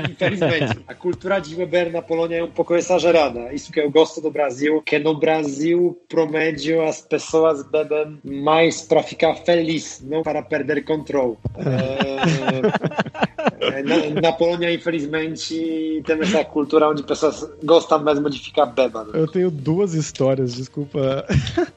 Infelizmente, 0.10 0.80
a 0.88 0.94
cultura 0.94 1.40
de 1.40 1.56
beber 1.56 1.92
na 1.92 2.02
Polônia 2.02 2.38
é 2.38 2.44
um 2.44 2.52
pouco 2.52 2.76
exagerada. 2.76 3.54
Isso 3.54 3.72
que 3.72 3.80
eu 3.80 3.90
gosto 3.90 4.22
do 4.22 4.32
Brasil, 4.32 4.82
que 4.82 5.00
no 5.00 5.18
Brasil, 5.20 6.00
promédio, 6.08 6.82
as 6.84 7.02
pessoas 7.02 7.64
bebem 7.64 8.20
mais 8.24 8.82
para 8.82 9.04
ficar 9.04 9.36
feliz, 9.36 10.02
não 10.04 10.24
para 10.24 10.42
perder 10.42 10.84
controle. 10.84 11.38
É, 11.68 13.57
na, 13.84 14.22
na 14.22 14.32
Polônia, 14.32 14.74
infelizmente, 14.74 16.02
tem 16.06 16.22
essa 16.22 16.44
cultura 16.46 16.90
onde 16.90 17.04
pessoas 17.04 17.50
gostam 17.64 18.00
mesmo 18.04 18.30
de 18.30 18.40
ficar 18.40 18.68
bêbadas. 18.68 19.14
Eu 19.14 19.28
tenho 19.28 19.50
duas 19.50 19.94
histórias, 19.94 20.56
desculpa 20.56 21.26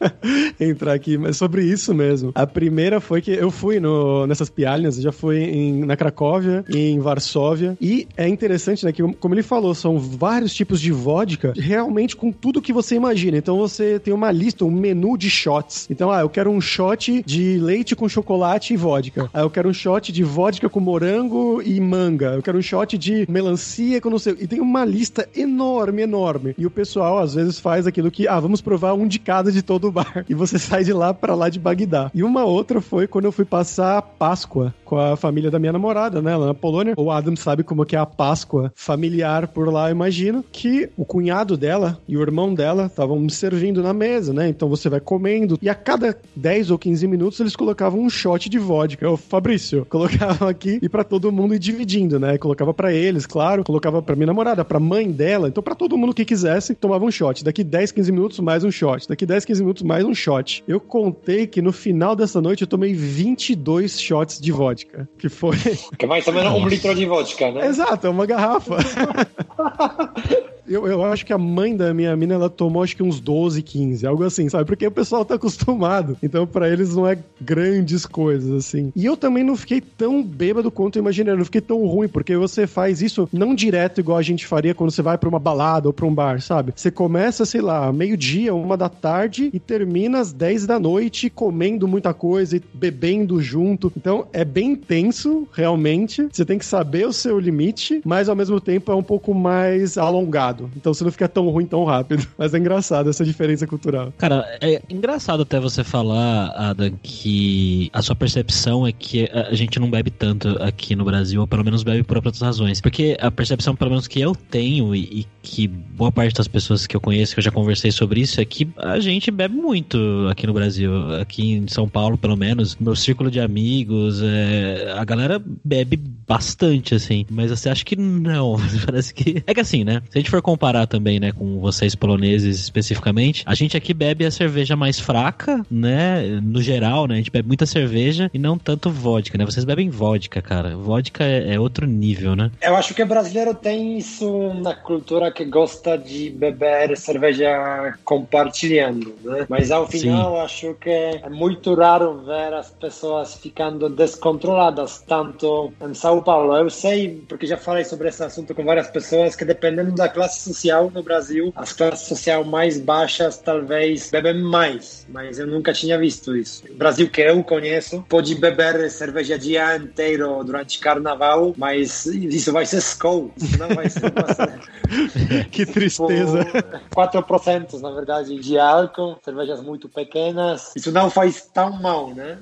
entrar 0.60 0.92
aqui, 0.92 1.16
mas 1.16 1.36
sobre 1.36 1.64
isso 1.64 1.94
mesmo. 1.94 2.32
A 2.34 2.46
primeira 2.46 3.00
foi 3.00 3.20
que 3.20 3.32
eu 3.32 3.50
fui 3.50 3.80
no, 3.80 4.26
nessas 4.26 4.50
pialhas, 4.50 4.96
já 4.96 5.12
fui 5.12 5.38
em, 5.38 5.84
na 5.84 5.96
Cracóvia 5.96 6.64
e 6.68 6.90
em 6.90 6.98
Varsóvia. 6.98 7.76
E 7.80 8.06
é 8.16 8.28
interessante, 8.28 8.84
né, 8.84 8.92
que 8.92 9.02
como 9.14 9.34
ele 9.34 9.42
falou, 9.42 9.74
são 9.74 9.98
vários 9.98 10.54
tipos 10.54 10.80
de 10.80 10.92
vodka, 10.92 11.52
realmente 11.56 12.16
com 12.16 12.30
tudo 12.30 12.62
que 12.62 12.72
você 12.72 12.94
imagina. 12.94 13.38
Então 13.38 13.56
você 13.56 13.98
tem 13.98 14.12
uma 14.12 14.30
lista, 14.30 14.64
um 14.64 14.70
menu 14.70 15.16
de 15.16 15.30
shots. 15.30 15.86
Então, 15.90 16.10
ah, 16.10 16.20
eu 16.20 16.28
quero 16.28 16.50
um 16.50 16.60
shot 16.60 17.22
de 17.24 17.58
leite 17.58 17.96
com 17.96 18.08
chocolate 18.08 18.74
e 18.74 18.76
vodka. 18.76 19.30
Ah, 19.32 19.40
eu 19.40 19.50
quero 19.50 19.68
um 19.68 19.72
shot 19.74 20.12
de 20.12 20.22
vodka 20.22 20.68
com 20.68 20.80
morango 20.80 21.62
e 21.70 21.80
manga. 21.80 22.34
Eu 22.34 22.42
quero 22.42 22.58
um 22.58 22.62
shot 22.62 22.98
de 22.98 23.26
melancia 23.30 24.00
com 24.00 24.10
não 24.10 24.18
sei. 24.18 24.36
E 24.40 24.46
tem 24.46 24.60
uma 24.60 24.84
lista 24.84 25.28
enorme, 25.36 26.02
enorme. 26.02 26.54
E 26.58 26.66
o 26.66 26.70
pessoal 26.70 27.18
às 27.18 27.34
vezes 27.34 27.60
faz 27.60 27.86
aquilo 27.86 28.10
que, 28.10 28.26
ah, 28.26 28.40
vamos 28.40 28.60
provar 28.60 28.94
um 28.94 29.06
de 29.06 29.20
cada 29.20 29.52
de 29.52 29.62
todo 29.62 29.88
o 29.88 29.92
bar. 29.92 30.24
E 30.30 30.34
você 30.34 30.58
sai 30.58 30.84
de 30.84 30.92
lá 30.92 31.12
pra 31.12 31.34
lá 31.34 31.48
de 31.48 31.58
Bagdá. 31.58 32.10
E 32.14 32.22
uma 32.22 32.44
outra 32.44 32.80
foi 32.80 33.06
quando 33.06 33.24
eu 33.24 33.32
fui 33.32 33.44
passar 33.44 33.98
a 33.98 34.02
Páscoa 34.02 34.72
com 34.84 34.98
a 34.98 35.16
família 35.16 35.50
da 35.50 35.58
minha 35.58 35.72
namorada, 35.72 36.22
né, 36.22 36.36
lá 36.36 36.46
na 36.46 36.54
Polônia. 36.54 36.94
O 36.96 37.10
Adam 37.10 37.34
sabe 37.34 37.62
como 37.62 37.84
que 37.84 37.96
é 37.96 37.98
a 37.98 38.06
Páscoa 38.06 38.72
familiar 38.74 39.48
por 39.48 39.72
lá, 39.72 39.88
eu 39.88 39.92
imagino, 39.92 40.44
que 40.52 40.90
o 40.96 41.04
cunhado 41.04 41.56
dela 41.56 41.98
e 42.08 42.16
o 42.16 42.22
irmão 42.22 42.54
dela 42.54 42.86
estavam 42.86 43.28
servindo 43.28 43.82
na 43.82 43.92
mesa, 43.92 44.32
né? 44.32 44.48
Então 44.48 44.68
você 44.68 44.88
vai 44.88 45.00
comendo 45.00 45.58
e 45.60 45.68
a 45.68 45.74
cada 45.74 46.16
10 46.36 46.70
ou 46.70 46.78
15 46.78 47.06
minutos 47.06 47.40
eles 47.40 47.56
colocavam 47.56 48.00
um 48.00 48.10
shot 48.10 48.48
de 48.48 48.58
vodka. 48.58 49.04
Eu, 49.04 49.16
Fabrício, 49.16 49.84
colocavam 49.90 50.48
aqui 50.48 50.78
e 50.80 50.88
pra 50.88 51.04
todo 51.04 51.32
mundo 51.32 51.59
dividindo, 51.60 52.18
né? 52.18 52.38
Colocava 52.38 52.74
pra 52.74 52.92
eles, 52.92 53.26
claro, 53.26 53.62
colocava 53.62 54.02
pra 54.02 54.16
minha 54.16 54.26
namorada, 54.26 54.64
pra 54.64 54.80
mãe 54.80 55.10
dela, 55.10 55.48
então 55.48 55.62
pra 55.62 55.74
todo 55.74 55.96
mundo 55.96 56.14
que 56.14 56.24
quisesse, 56.24 56.74
tomava 56.74 57.04
um 57.04 57.10
shot. 57.10 57.44
Daqui 57.44 57.62
10, 57.62 57.92
15 57.92 58.12
minutos 58.12 58.40
mais 58.40 58.64
um 58.64 58.70
shot. 58.70 59.08
Daqui 59.08 59.26
10, 59.26 59.44
15 59.44 59.60
minutos 59.60 59.82
mais 59.82 60.04
um 60.04 60.14
shot. 60.14 60.64
Eu 60.66 60.80
contei 60.80 61.46
que 61.46 61.62
no 61.62 61.72
final 61.72 62.16
dessa 62.16 62.40
noite 62.40 62.62
eu 62.62 62.66
tomei 62.66 62.94
22 62.94 64.00
shots 64.00 64.40
de 64.40 64.50
vodka, 64.50 65.08
que 65.18 65.28
foi 65.28 65.56
Que 65.96 66.06
é 66.06 66.08
mais 66.08 66.26
ou 66.26 66.32
menos 66.32 66.52
um 66.52 66.66
litro 66.66 66.94
de 66.94 67.06
vodka, 67.06 67.50
né? 67.52 67.66
Exato, 67.66 68.06
é 68.06 68.10
uma 68.10 68.26
garrafa. 68.26 68.76
Eu, 70.70 70.86
eu 70.86 71.04
acho 71.04 71.26
que 71.26 71.32
a 71.32 71.38
mãe 71.38 71.76
da 71.76 71.92
minha 71.92 72.16
mina, 72.16 72.34
ela 72.34 72.48
tomou 72.48 72.84
acho 72.84 72.94
que 72.94 73.02
uns 73.02 73.18
12, 73.18 73.60
15, 73.60 74.06
algo 74.06 74.22
assim, 74.22 74.48
sabe? 74.48 74.64
Porque 74.64 74.86
o 74.86 74.90
pessoal 74.90 75.24
tá 75.24 75.34
acostumado. 75.34 76.16
Então, 76.22 76.46
para 76.46 76.68
eles 76.68 76.94
não 76.94 77.08
é 77.08 77.18
grandes 77.40 78.06
coisas, 78.06 78.52
assim. 78.52 78.92
E 78.94 79.04
eu 79.04 79.16
também 79.16 79.42
não 79.42 79.56
fiquei 79.56 79.80
tão 79.80 80.22
bêbado 80.22 80.70
quanto 80.70 80.96
eu 80.96 81.00
imaginei. 81.00 81.32
Eu 81.32 81.38
não 81.38 81.44
fiquei 81.44 81.60
tão 81.60 81.84
ruim, 81.86 82.06
porque 82.06 82.36
você 82.36 82.68
faz 82.68 83.02
isso 83.02 83.28
não 83.32 83.52
direto 83.52 84.00
igual 84.00 84.16
a 84.16 84.22
gente 84.22 84.46
faria 84.46 84.72
quando 84.72 84.92
você 84.92 85.02
vai 85.02 85.18
para 85.18 85.28
uma 85.28 85.40
balada 85.40 85.88
ou 85.88 85.92
pra 85.92 86.06
um 86.06 86.14
bar, 86.14 86.40
sabe? 86.40 86.72
Você 86.76 86.90
começa, 86.90 87.44
sei 87.44 87.60
lá, 87.60 87.92
meio-dia, 87.92 88.54
uma 88.54 88.76
da 88.76 88.88
tarde 88.88 89.50
e 89.52 89.58
termina 89.58 90.20
às 90.20 90.32
10 90.32 90.66
da 90.66 90.78
noite 90.78 91.28
comendo 91.28 91.88
muita 91.88 92.14
coisa 92.14 92.56
e 92.56 92.62
bebendo 92.72 93.42
junto. 93.42 93.92
Então, 93.96 94.28
é 94.32 94.44
bem 94.44 94.72
intenso, 94.72 95.48
realmente. 95.52 96.28
Você 96.30 96.44
tem 96.44 96.58
que 96.58 96.64
saber 96.64 97.08
o 97.08 97.12
seu 97.12 97.40
limite, 97.40 98.00
mas 98.04 98.28
ao 98.28 98.36
mesmo 98.36 98.60
tempo 98.60 98.92
é 98.92 98.94
um 98.94 99.02
pouco 99.02 99.34
mais 99.34 99.98
alongado. 99.98 100.59
Então, 100.76 100.92
você 100.92 101.04
não 101.04 101.12
fica 101.12 101.28
tão 101.28 101.48
ruim 101.48 101.66
tão 101.66 101.84
rápido. 101.84 102.26
Mas 102.36 102.54
é 102.54 102.58
engraçado 102.58 103.08
essa 103.08 103.24
diferença 103.24 103.66
cultural. 103.66 104.12
Cara, 104.18 104.44
é 104.60 104.82
engraçado 104.88 105.42
até 105.42 105.60
você 105.60 105.84
falar, 105.84 106.48
Adam, 106.56 106.92
que 107.02 107.90
a 107.92 108.02
sua 108.02 108.14
percepção 108.14 108.86
é 108.86 108.92
que 108.92 109.28
a 109.32 109.54
gente 109.54 109.78
não 109.78 109.90
bebe 109.90 110.10
tanto 110.10 110.48
aqui 110.62 110.94
no 110.94 111.04
Brasil, 111.04 111.40
ou 111.40 111.46
pelo 111.46 111.64
menos 111.64 111.82
bebe 111.82 112.02
por 112.02 112.16
outras 112.16 112.40
razões. 112.40 112.80
Porque 112.80 113.16
a 113.20 113.30
percepção, 113.30 113.74
pelo 113.74 113.90
menos 113.90 114.06
que 114.06 114.20
eu 114.20 114.34
tenho, 114.34 114.94
e, 114.94 115.20
e 115.20 115.26
que 115.42 115.66
boa 115.66 116.12
parte 116.12 116.34
das 116.34 116.48
pessoas 116.48 116.86
que 116.86 116.96
eu 116.96 117.00
conheço, 117.00 117.34
que 117.34 117.40
eu 117.40 117.44
já 117.44 117.50
conversei 117.50 117.90
sobre 117.90 118.20
isso, 118.20 118.40
é 118.40 118.44
que 118.44 118.68
a 118.76 118.98
gente 118.98 119.30
bebe 119.30 119.54
muito 119.54 119.98
aqui 120.30 120.46
no 120.46 120.52
Brasil. 120.52 120.92
Aqui 121.20 121.52
em 121.52 121.68
São 121.68 121.88
Paulo, 121.88 122.18
pelo 122.18 122.36
menos, 122.36 122.76
meu 122.76 122.96
círculo 122.96 123.30
de 123.30 123.40
amigos, 123.40 124.20
é, 124.22 124.94
a 124.96 125.04
galera 125.04 125.42
bebe 125.64 125.96
bastante, 125.96 126.94
assim. 126.94 127.26
Mas 127.30 127.50
você 127.50 127.68
acha 127.68 127.84
que 127.84 127.96
não? 127.96 128.56
Parece 128.86 129.12
que. 129.12 129.42
É 129.46 129.54
que 129.54 129.60
assim, 129.60 129.84
né? 129.84 130.02
Se 130.10 130.18
a 130.18 130.20
gente 130.20 130.30
for 130.30 130.42
comparar 130.50 130.86
também, 130.86 131.20
né, 131.20 131.30
com 131.30 131.60
vocês 131.60 131.94
poloneses 131.94 132.58
especificamente, 132.58 133.44
a 133.46 133.54
gente 133.54 133.76
aqui 133.76 133.94
bebe 133.94 134.26
a 134.26 134.30
cerveja 134.32 134.74
mais 134.74 134.98
fraca, 134.98 135.64
né? 135.70 136.40
No 136.42 136.60
geral, 136.60 137.06
né? 137.06 137.14
A 137.14 137.18
gente 137.18 137.30
bebe 137.30 137.46
muita 137.46 137.66
cerveja 137.66 138.28
e 138.34 138.38
não 138.38 138.58
tanto 138.58 138.90
vodka, 138.90 139.38
né? 139.38 139.44
Vocês 139.44 139.64
bebem 139.64 139.88
vodka, 139.90 140.42
cara. 140.42 140.76
Vodka 140.76 141.22
é, 141.24 141.54
é 141.54 141.60
outro 141.60 141.86
nível, 141.86 142.34
né? 142.34 142.50
Eu 142.60 142.74
acho 142.74 142.94
que 142.94 143.02
o 143.02 143.06
brasileiro 143.06 143.54
tem 143.54 143.96
isso 143.96 144.52
na 144.54 144.74
cultura 144.74 145.30
que 145.30 145.44
gosta 145.44 145.96
de 145.96 146.30
beber 146.30 146.96
cerveja 146.96 147.94
compartilhando, 148.04 149.14
né? 149.22 149.46
Mas 149.48 149.70
ao 149.70 149.86
final 149.86 150.34
Sim. 150.34 150.40
acho 150.40 150.74
que 150.74 150.90
é 150.90 151.28
muito 151.28 151.74
raro 151.74 152.22
ver 152.24 152.54
as 152.54 152.70
pessoas 152.70 153.34
ficando 153.34 153.88
descontroladas 153.88 155.02
tanto 155.06 155.72
em 155.80 155.94
São 155.94 156.20
Paulo. 156.22 156.56
Eu 156.56 156.70
sei, 156.70 157.22
porque 157.28 157.46
já 157.46 157.56
falei 157.56 157.84
sobre 157.84 158.08
esse 158.08 158.22
assunto 158.22 158.52
com 158.54 158.64
várias 158.64 158.88
pessoas, 158.88 159.36
que 159.36 159.44
dependendo 159.44 159.92
da 159.92 160.08
classe 160.08 160.29
social 160.38 160.90
no 160.92 161.02
Brasil, 161.02 161.52
as 161.56 161.72
classes 161.72 162.06
sociais 162.06 162.46
mais 162.46 162.78
baixas 162.78 163.38
talvez 163.38 164.10
bebem 164.10 164.40
mais, 164.42 165.06
mas 165.08 165.38
eu 165.38 165.46
nunca 165.46 165.72
tinha 165.72 165.98
visto 165.98 166.36
isso. 166.36 166.62
No 166.68 166.76
Brasil 166.76 167.10
que 167.10 167.20
eu 167.20 167.42
conheço, 167.42 168.04
pode 168.08 168.34
beber 168.34 168.90
cerveja 168.90 169.38
dia 169.38 169.76
inteiro 169.76 170.42
durante 170.44 170.78
carnaval, 170.78 171.54
mas 171.56 172.06
isso 172.06 172.52
vai 172.52 172.66
ser 172.66 172.78
Skol, 172.78 173.30
não 173.58 173.68
vai 173.68 173.88
ser 173.88 174.00
uma... 174.06 175.44
que 175.50 175.66
tristeza. 175.66 176.44
Tipo, 176.44 176.78
4% 176.94 177.80
na 177.80 177.90
verdade 177.90 178.38
de 178.38 178.58
álcool, 178.58 179.18
cervejas 179.24 179.62
muito 179.62 179.88
pequenas. 179.88 180.72
Isso 180.76 180.92
não 180.92 181.10
faz 181.10 181.42
tão 181.52 181.80
mal, 181.80 182.14
né? 182.14 182.38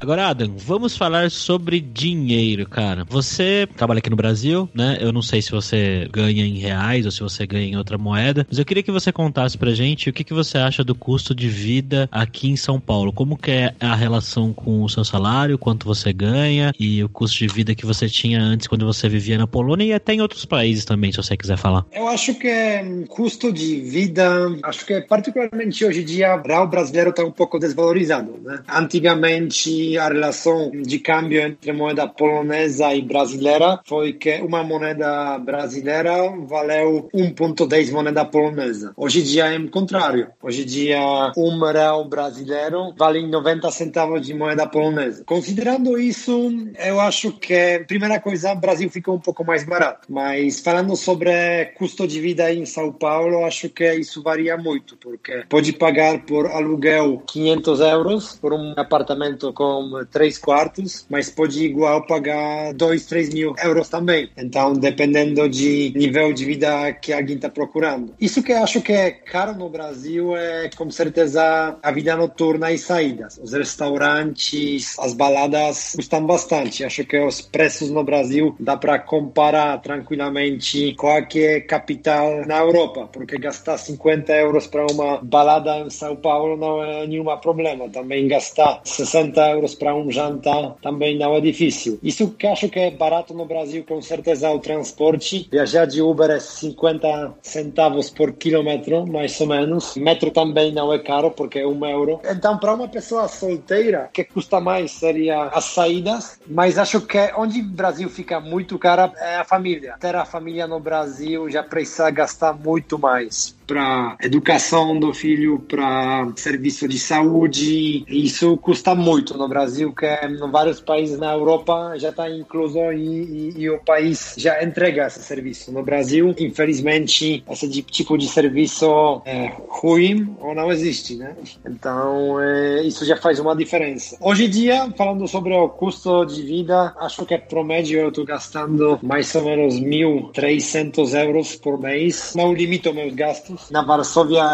Agora, 0.00 0.28
Adam, 0.28 0.54
vamos 0.56 0.96
falar 0.96 1.30
sobre 1.30 1.78
dinheiro, 1.78 2.66
cara. 2.66 3.04
Você 3.10 3.68
trabalha 3.76 3.98
aqui 3.98 4.08
no 4.08 4.16
Brasil, 4.16 4.66
né? 4.72 4.96
Eu 4.98 5.12
não 5.12 5.20
sei 5.20 5.42
se 5.42 5.50
você 5.50 6.08
ganha 6.10 6.42
em 6.42 6.56
reais 6.56 7.04
ou 7.04 7.12
se 7.12 7.20
você 7.20 7.46
ganha 7.46 7.66
em 7.66 7.76
outra 7.76 7.98
moeda, 7.98 8.46
mas 8.48 8.58
eu 8.58 8.64
queria 8.64 8.82
que 8.82 8.90
você 8.90 9.12
contasse 9.12 9.58
pra 9.58 9.74
gente 9.74 10.08
o 10.08 10.12
que, 10.12 10.24
que 10.24 10.32
você 10.32 10.56
acha 10.56 10.82
do 10.82 10.94
custo 10.94 11.34
de 11.34 11.48
vida 11.48 12.08
aqui 12.10 12.48
em 12.48 12.56
São 12.56 12.80
Paulo. 12.80 13.12
Como 13.12 13.36
que 13.36 13.50
é 13.50 13.74
a 13.78 13.94
relação 13.94 14.54
com 14.54 14.82
o 14.82 14.88
seu 14.88 15.04
salário, 15.04 15.58
quanto 15.58 15.86
você 15.86 16.14
ganha 16.14 16.72
e 16.80 17.04
o 17.04 17.08
custo 17.08 17.36
de 17.36 17.48
vida 17.48 17.74
que 17.74 17.84
você 17.84 18.08
tinha 18.08 18.40
antes 18.40 18.66
quando 18.66 18.86
você 18.86 19.06
vivia 19.06 19.36
na 19.36 19.46
Polônia 19.46 19.84
e 19.84 19.92
até 19.92 20.14
em 20.14 20.22
outros 20.22 20.46
países 20.46 20.86
também, 20.86 21.12
se 21.12 21.18
você 21.18 21.36
quiser 21.36 21.58
falar. 21.58 21.84
Eu 21.92 22.08
acho 22.08 22.34
que 22.36 22.48
hum, 22.82 23.04
custo 23.06 23.52
de 23.52 23.82
vida, 23.82 24.48
acho 24.62 24.86
que 24.86 24.98
particularmente 25.02 25.84
hoje 25.84 26.00
em 26.00 26.06
dia, 26.06 26.34
o 26.34 26.66
brasileiro 26.66 27.10
está 27.10 27.22
um 27.22 27.32
pouco 27.32 27.58
desvalorizado, 27.58 28.40
né? 28.42 28.62
Antigamente 28.66 29.89
a 29.98 30.08
relação 30.08 30.70
de 30.70 30.98
câmbio 30.98 31.40
entre 31.40 31.72
moeda 31.72 32.06
polonesa 32.06 32.94
e 32.94 33.02
brasileira 33.02 33.80
foi 33.86 34.12
que 34.12 34.40
uma 34.40 34.62
moeda 34.62 35.38
brasileira 35.38 36.14
valeu 36.46 37.08
1,10 37.14 37.92
moeda 37.92 38.24
polonesa. 38.24 38.92
Hoje 38.96 39.20
em 39.20 39.24
dia 39.24 39.46
é 39.46 39.58
o 39.58 39.70
contrário. 39.70 40.28
Hoje 40.42 40.62
em 40.62 40.66
dia, 40.66 41.32
um 41.36 41.58
real 41.60 42.08
brasileiro 42.08 42.94
vale 42.96 43.26
90 43.26 43.70
centavos 43.70 44.26
de 44.26 44.34
moeda 44.34 44.66
polonesa. 44.66 45.24
Considerando 45.24 45.98
isso, 45.98 46.52
eu 46.78 47.00
acho 47.00 47.32
que, 47.32 47.84
primeira 47.86 48.20
coisa, 48.20 48.52
o 48.52 48.56
Brasil 48.56 48.90
ficou 48.90 49.14
um 49.14 49.20
pouco 49.20 49.44
mais 49.44 49.64
barato. 49.64 50.06
Mas 50.08 50.60
falando 50.60 50.96
sobre 50.96 51.30
custo 51.76 52.06
de 52.06 52.20
vida 52.20 52.52
em 52.52 52.66
São 52.66 52.92
Paulo, 52.92 53.44
acho 53.44 53.68
que 53.68 53.92
isso 53.94 54.22
varia 54.22 54.56
muito, 54.56 54.96
porque 54.96 55.44
pode 55.48 55.72
pagar 55.72 56.24
por 56.24 56.46
aluguel 56.46 57.22
500 57.26 57.80
euros 57.80 58.38
por 58.40 58.52
um 58.52 58.74
apartamento 58.76 59.52
com 59.52 59.79
três 60.10 60.38
quartos, 60.38 61.06
mas 61.08 61.30
pode 61.30 61.64
igual 61.64 62.06
pagar 62.06 62.72
dois, 62.74 63.06
três 63.06 63.32
mil 63.32 63.54
euros 63.62 63.88
também. 63.88 64.30
Então, 64.36 64.72
dependendo 64.72 65.48
de 65.48 65.92
nível 65.94 66.32
de 66.32 66.44
vida 66.44 66.92
que 66.94 67.12
alguém 67.12 67.36
está 67.36 67.48
procurando. 67.48 68.14
Isso 68.20 68.42
que 68.42 68.52
eu 68.52 68.62
acho 68.62 68.80
que 68.80 68.92
é 68.92 69.10
caro 69.10 69.54
no 69.54 69.68
Brasil 69.68 70.36
é, 70.36 70.70
com 70.76 70.90
certeza, 70.90 71.76
a 71.82 71.90
vida 71.92 72.16
noturna 72.16 72.72
e 72.72 72.78
saídas. 72.78 73.38
Os 73.42 73.52
restaurantes, 73.52 74.98
as 74.98 75.14
baladas 75.14 75.94
custam 75.96 76.26
bastante. 76.26 76.84
Acho 76.84 77.04
que 77.04 77.18
os 77.18 77.40
preços 77.40 77.90
no 77.90 78.04
Brasil 78.04 78.54
dá 78.58 78.76
para 78.76 78.98
comparar 78.98 79.78
tranquilamente 79.78 80.94
qualquer 80.94 81.66
capital 81.66 82.46
na 82.46 82.58
Europa, 82.58 83.08
porque 83.12 83.38
gastar 83.38 83.78
50 83.78 84.32
euros 84.32 84.66
para 84.66 84.86
uma 84.90 85.18
balada 85.22 85.78
em 85.78 85.90
São 85.90 86.16
Paulo 86.16 86.56
não 86.56 86.82
é 86.82 87.06
nenhum 87.06 87.24
problema. 87.38 87.88
Também 87.88 88.26
gastar 88.28 88.80
60 88.84 89.40
euros 89.50 89.69
para 89.74 89.94
um 89.94 90.10
jantar 90.10 90.76
também 90.82 91.18
não 91.18 91.34
é 91.34 91.40
difícil. 91.40 91.98
Isso 92.02 92.30
que 92.30 92.46
acho 92.46 92.68
que 92.68 92.78
é 92.78 92.90
barato 92.90 93.34
no 93.34 93.44
Brasil, 93.44 93.84
com 93.86 94.00
certeza, 94.00 94.50
o 94.50 94.58
transporte. 94.58 95.48
Viajar 95.50 95.86
de 95.86 96.02
Uber 96.02 96.30
é 96.30 96.40
50 96.40 97.34
centavos 97.42 98.10
por 98.10 98.32
quilômetro, 98.32 99.06
mais 99.06 99.40
ou 99.40 99.46
menos. 99.46 99.96
Metro 99.96 100.30
também 100.30 100.72
não 100.72 100.92
é 100.92 100.98
caro, 100.98 101.30
porque 101.30 101.58
é 101.58 101.66
um 101.66 101.84
euro. 101.84 102.20
Então, 102.24 102.58
para 102.58 102.74
uma 102.74 102.88
pessoa 102.88 103.28
solteira, 103.28 104.10
que 104.12 104.24
custa 104.24 104.60
mais 104.60 104.92
seria 104.92 105.44
as 105.44 105.64
saídas, 105.64 106.40
mas 106.46 106.78
acho 106.78 107.00
que 107.00 107.32
onde 107.36 107.60
o 107.60 107.64
Brasil 107.64 108.08
fica 108.08 108.40
muito 108.40 108.78
caro 108.78 109.12
é 109.16 109.36
a 109.36 109.44
família. 109.44 109.96
Ter 110.00 110.14
a 110.14 110.24
família 110.24 110.66
no 110.66 110.80
Brasil 110.80 111.48
já 111.50 111.62
precisa 111.62 112.10
gastar 112.10 112.52
muito 112.52 112.98
mais 112.98 113.59
para 113.70 114.16
educação 114.20 114.98
do 114.98 115.14
filho, 115.14 115.60
para 115.60 116.26
serviço 116.34 116.88
de 116.88 116.98
saúde. 116.98 118.04
Isso 118.08 118.56
custa 118.56 118.96
muito 118.96 119.38
no 119.38 119.48
Brasil, 119.48 119.94
que 119.94 120.06
em 120.06 120.50
vários 120.50 120.80
países 120.80 121.20
na 121.20 121.32
Europa 121.32 121.94
já 121.96 122.08
está 122.08 122.28
incluso 122.28 122.80
e, 122.90 123.52
e, 123.54 123.60
e, 123.60 123.70
o 123.70 123.78
país 123.78 124.34
já 124.36 124.60
entrega 124.60 125.06
esse 125.06 125.22
serviço. 125.22 125.70
No 125.70 125.84
Brasil, 125.84 126.34
infelizmente, 126.36 127.44
esse 127.48 127.68
tipo 127.68 128.18
de 128.18 128.26
serviço 128.26 129.22
é 129.24 129.52
ruim 129.68 130.34
ou 130.40 130.52
não 130.52 130.72
existe, 130.72 131.14
né? 131.14 131.36
Então, 131.64 132.40
é, 132.40 132.82
isso 132.82 133.04
já 133.04 133.16
faz 133.16 133.38
uma 133.38 133.54
diferença. 133.54 134.16
Hoje 134.20 134.46
em 134.46 134.50
dia, 134.50 134.92
falando 134.96 135.28
sobre 135.28 135.54
o 135.54 135.68
custo 135.68 136.24
de 136.24 136.42
vida, 136.42 136.92
acho 136.98 137.24
que 137.24 137.38
pro 137.38 137.62
médio 137.62 138.00
eu 138.00 138.08
estou 138.08 138.24
gastando 138.24 138.98
mais 139.00 139.32
ou 139.36 139.44
menos 139.44 139.74
1.300 139.74 141.24
euros 141.24 141.54
por 141.54 141.78
mês. 141.78 142.32
Não 142.34 142.52
limito 142.52 142.92
meus 142.92 143.14
gastos 143.14 143.59
na 143.70 143.82
Varsóvia 143.82 144.44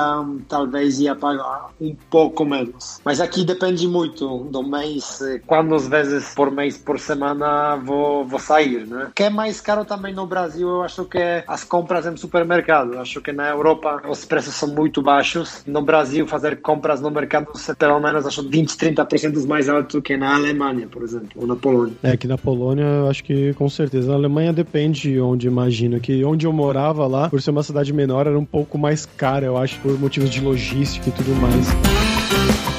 talvez 0.49 1.01
ia 1.01 1.15
pagar 1.15 1.71
um 1.81 1.95
pouco 2.11 2.45
menos. 2.45 3.01
Mas 3.05 3.21
aqui 3.21 3.45
depende 3.45 3.87
muito 3.87 4.45
do 4.51 4.63
mês, 4.63 5.21
quantas 5.47 5.89
vezes 5.89 6.35
por 6.35 6.51
mês, 6.51 6.77
por 6.77 6.99
semana 6.99 7.77
vou, 7.77 8.25
vou 8.25 8.39
sair, 8.39 8.87
né? 8.87 9.07
O 9.11 9.13
que 9.13 9.25
é 9.25 9.31
mais 9.31 9.61
caro 9.61 9.85
também 9.85 10.15
no 10.15 10.27
Brasil, 10.27 10.69
eu 10.69 10.83
acho 10.83 11.05
que 11.05 11.19
é 11.19 11.45
as 11.47 11.65
compras 11.65 12.07
em 12.07 12.17
supermercado. 12.17 12.99
Acho 12.99 13.21
que 13.21 13.33
na 13.33 13.51
Europa 13.51 14.03
os 14.09 14.25
preços 14.25 14.55
são 14.55 14.69
muito 14.69 15.03
baixos. 15.03 15.63
No 15.67 15.83
Brasil, 15.83 16.27
fazer 16.27 16.61
compras 16.61 17.01
no 17.01 17.11
mercado, 17.11 17.49
pelo 17.79 18.01
menos, 18.01 18.27
acho 18.27 18.49
20, 18.49 18.77
30% 18.77 19.47
mais 19.47 19.69
alto 19.69 20.01
que 20.03 20.17
na 20.17 20.35
Alemanha, 20.35 20.87
por 20.87 21.03
exemplo, 21.03 21.29
ou 21.37 21.47
na 21.47 21.57
Polônia. 21.57 21.95
É, 22.03 22.13
aqui 22.13 22.27
na 22.27 22.39
Polônia, 22.39 22.85
eu 22.85 23.09
acho 23.09 23.23
que 23.25 23.55
com 23.55 23.69
certeza. 23.69 24.09
Na 24.09 24.15
Alemanha 24.15 24.53
depende 24.53 25.21
onde, 25.21 25.47
imagino. 25.47 26.01
Que 26.01 26.25
onde 26.25 26.47
eu 26.47 26.53
morava 26.53 27.07
lá, 27.07 27.29
por 27.29 27.41
ser 27.41 27.51
uma 27.51 27.63
cidade 27.63 27.93
menor, 27.93 28.27
era 28.27 28.39
um 28.39 28.45
pouco 28.45 28.79
mais 28.79 28.96
mais 28.97 29.05
cara, 29.05 29.45
eu 29.45 29.59
acho, 29.59 29.79
por 29.81 29.99
motivos 30.01 30.31
de 30.31 30.41
logística 30.41 31.11
e 31.11 31.13
tudo 31.13 31.35
mais. 31.37 32.76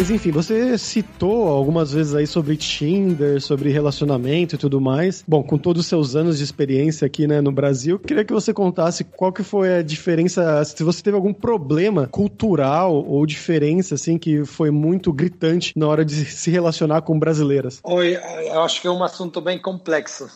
Mas 0.00 0.10
enfim, 0.10 0.30
você 0.30 0.78
citou 0.78 1.46
algumas 1.46 1.92
vezes 1.92 2.14
aí 2.14 2.26
sobre 2.26 2.56
Tinder, 2.56 3.38
sobre 3.38 3.68
relacionamento 3.68 4.54
e 4.54 4.58
tudo 4.58 4.80
mais. 4.80 5.22
Bom, 5.28 5.42
com 5.42 5.58
todos 5.58 5.82
os 5.82 5.88
seus 5.88 6.16
anos 6.16 6.38
de 6.38 6.44
experiência 6.44 7.04
aqui, 7.04 7.26
né, 7.26 7.42
no 7.42 7.52
Brasil, 7.52 7.98
queria 7.98 8.24
que 8.24 8.32
você 8.32 8.54
contasse 8.54 9.04
qual 9.04 9.30
que 9.30 9.42
foi 9.42 9.74
a 9.74 9.82
diferença, 9.82 10.64
se 10.64 10.82
você 10.82 11.02
teve 11.02 11.16
algum 11.16 11.34
problema 11.34 12.06
cultural 12.06 12.94
ou 12.94 13.26
diferença, 13.26 13.94
assim, 13.94 14.16
que 14.16 14.42
foi 14.46 14.70
muito 14.70 15.12
gritante 15.12 15.74
na 15.76 15.86
hora 15.86 16.02
de 16.02 16.24
se 16.24 16.50
relacionar 16.50 17.02
com 17.02 17.18
brasileiras. 17.18 17.78
Oi, 17.84 18.16
eu 18.46 18.62
acho 18.62 18.80
que 18.80 18.86
é 18.86 18.90
um 18.90 19.04
assunto 19.04 19.42
bem 19.42 19.58
complexo, 19.58 20.30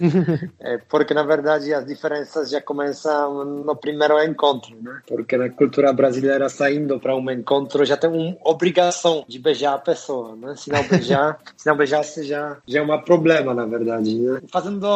é, 0.58 0.78
porque 0.88 1.12
na 1.12 1.22
verdade 1.22 1.74
as 1.74 1.84
diferenças 1.84 2.48
já 2.48 2.62
começam 2.62 3.44
no 3.44 3.76
primeiro 3.76 4.18
encontro, 4.24 4.74
né? 4.80 5.02
Porque 5.06 5.36
na 5.36 5.50
cultura 5.50 5.92
brasileira 5.92 6.48
saindo 6.48 6.98
para 6.98 7.14
um 7.14 7.30
encontro 7.30 7.84
já 7.84 7.98
tem 7.98 8.08
uma 8.08 8.38
obrigação 8.42 9.01
de 9.28 9.38
beijar 9.38 9.74
a 9.74 9.78
pessoa, 9.78 10.36
né? 10.36 10.54
Se 10.56 10.70
não 10.70 10.82
beijar, 10.82 11.38
se 11.56 11.66
não 11.66 11.76
beijasse 11.76 12.24
já 12.24 12.56
já 12.66 12.80
é 12.80 12.82
um 12.82 13.00
problema 13.02 13.54
na 13.54 13.66
verdade. 13.66 14.14
Né? 14.14 14.40
Fazendo 14.50 14.86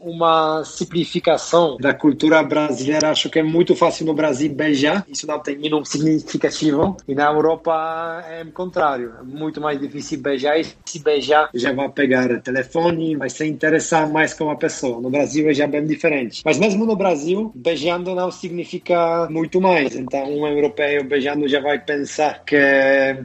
uma 0.00 0.64
simplificação 0.64 1.76
da 1.78 1.94
cultura 1.94 2.42
brasileira, 2.42 3.10
acho 3.10 3.30
que 3.30 3.38
é 3.38 3.42
muito 3.42 3.74
fácil 3.74 4.06
no 4.06 4.14
Brasil 4.14 4.52
beijar, 4.52 5.04
isso 5.08 5.26
não 5.26 5.38
tem 5.38 5.56
nenhum 5.56 5.84
significativo, 5.84 6.96
e 7.06 7.14
na 7.14 7.30
Europa 7.30 8.24
é 8.28 8.42
o 8.42 8.52
contrário, 8.52 9.14
é 9.20 9.22
muito 9.22 9.60
mais 9.60 9.78
difícil 9.78 10.20
beijar 10.20 10.58
e 10.58 10.66
se 10.84 10.98
beijar 10.98 11.50
já 11.54 11.72
vai 11.72 11.88
pegar 11.88 12.40
telefone, 12.40 13.16
vai 13.16 13.30
se 13.30 13.46
interessar 13.46 14.10
mais 14.10 14.34
com 14.34 14.50
a 14.50 14.56
pessoa. 14.56 15.00
No 15.00 15.10
Brasil 15.10 15.48
é 15.48 15.54
já 15.54 15.66
bem 15.66 15.84
diferente. 15.84 16.42
Mas 16.44 16.58
mesmo 16.58 16.84
no 16.84 16.96
Brasil, 16.96 17.52
beijando 17.54 18.14
não 18.14 18.30
significa 18.30 19.28
muito 19.30 19.60
mais. 19.60 19.94
Então, 19.96 20.24
um 20.24 20.46
europeu 20.46 21.04
beijando 21.04 21.48
já 21.48 21.60
vai 21.60 21.78
pensar 21.78 22.42
que 22.44 22.56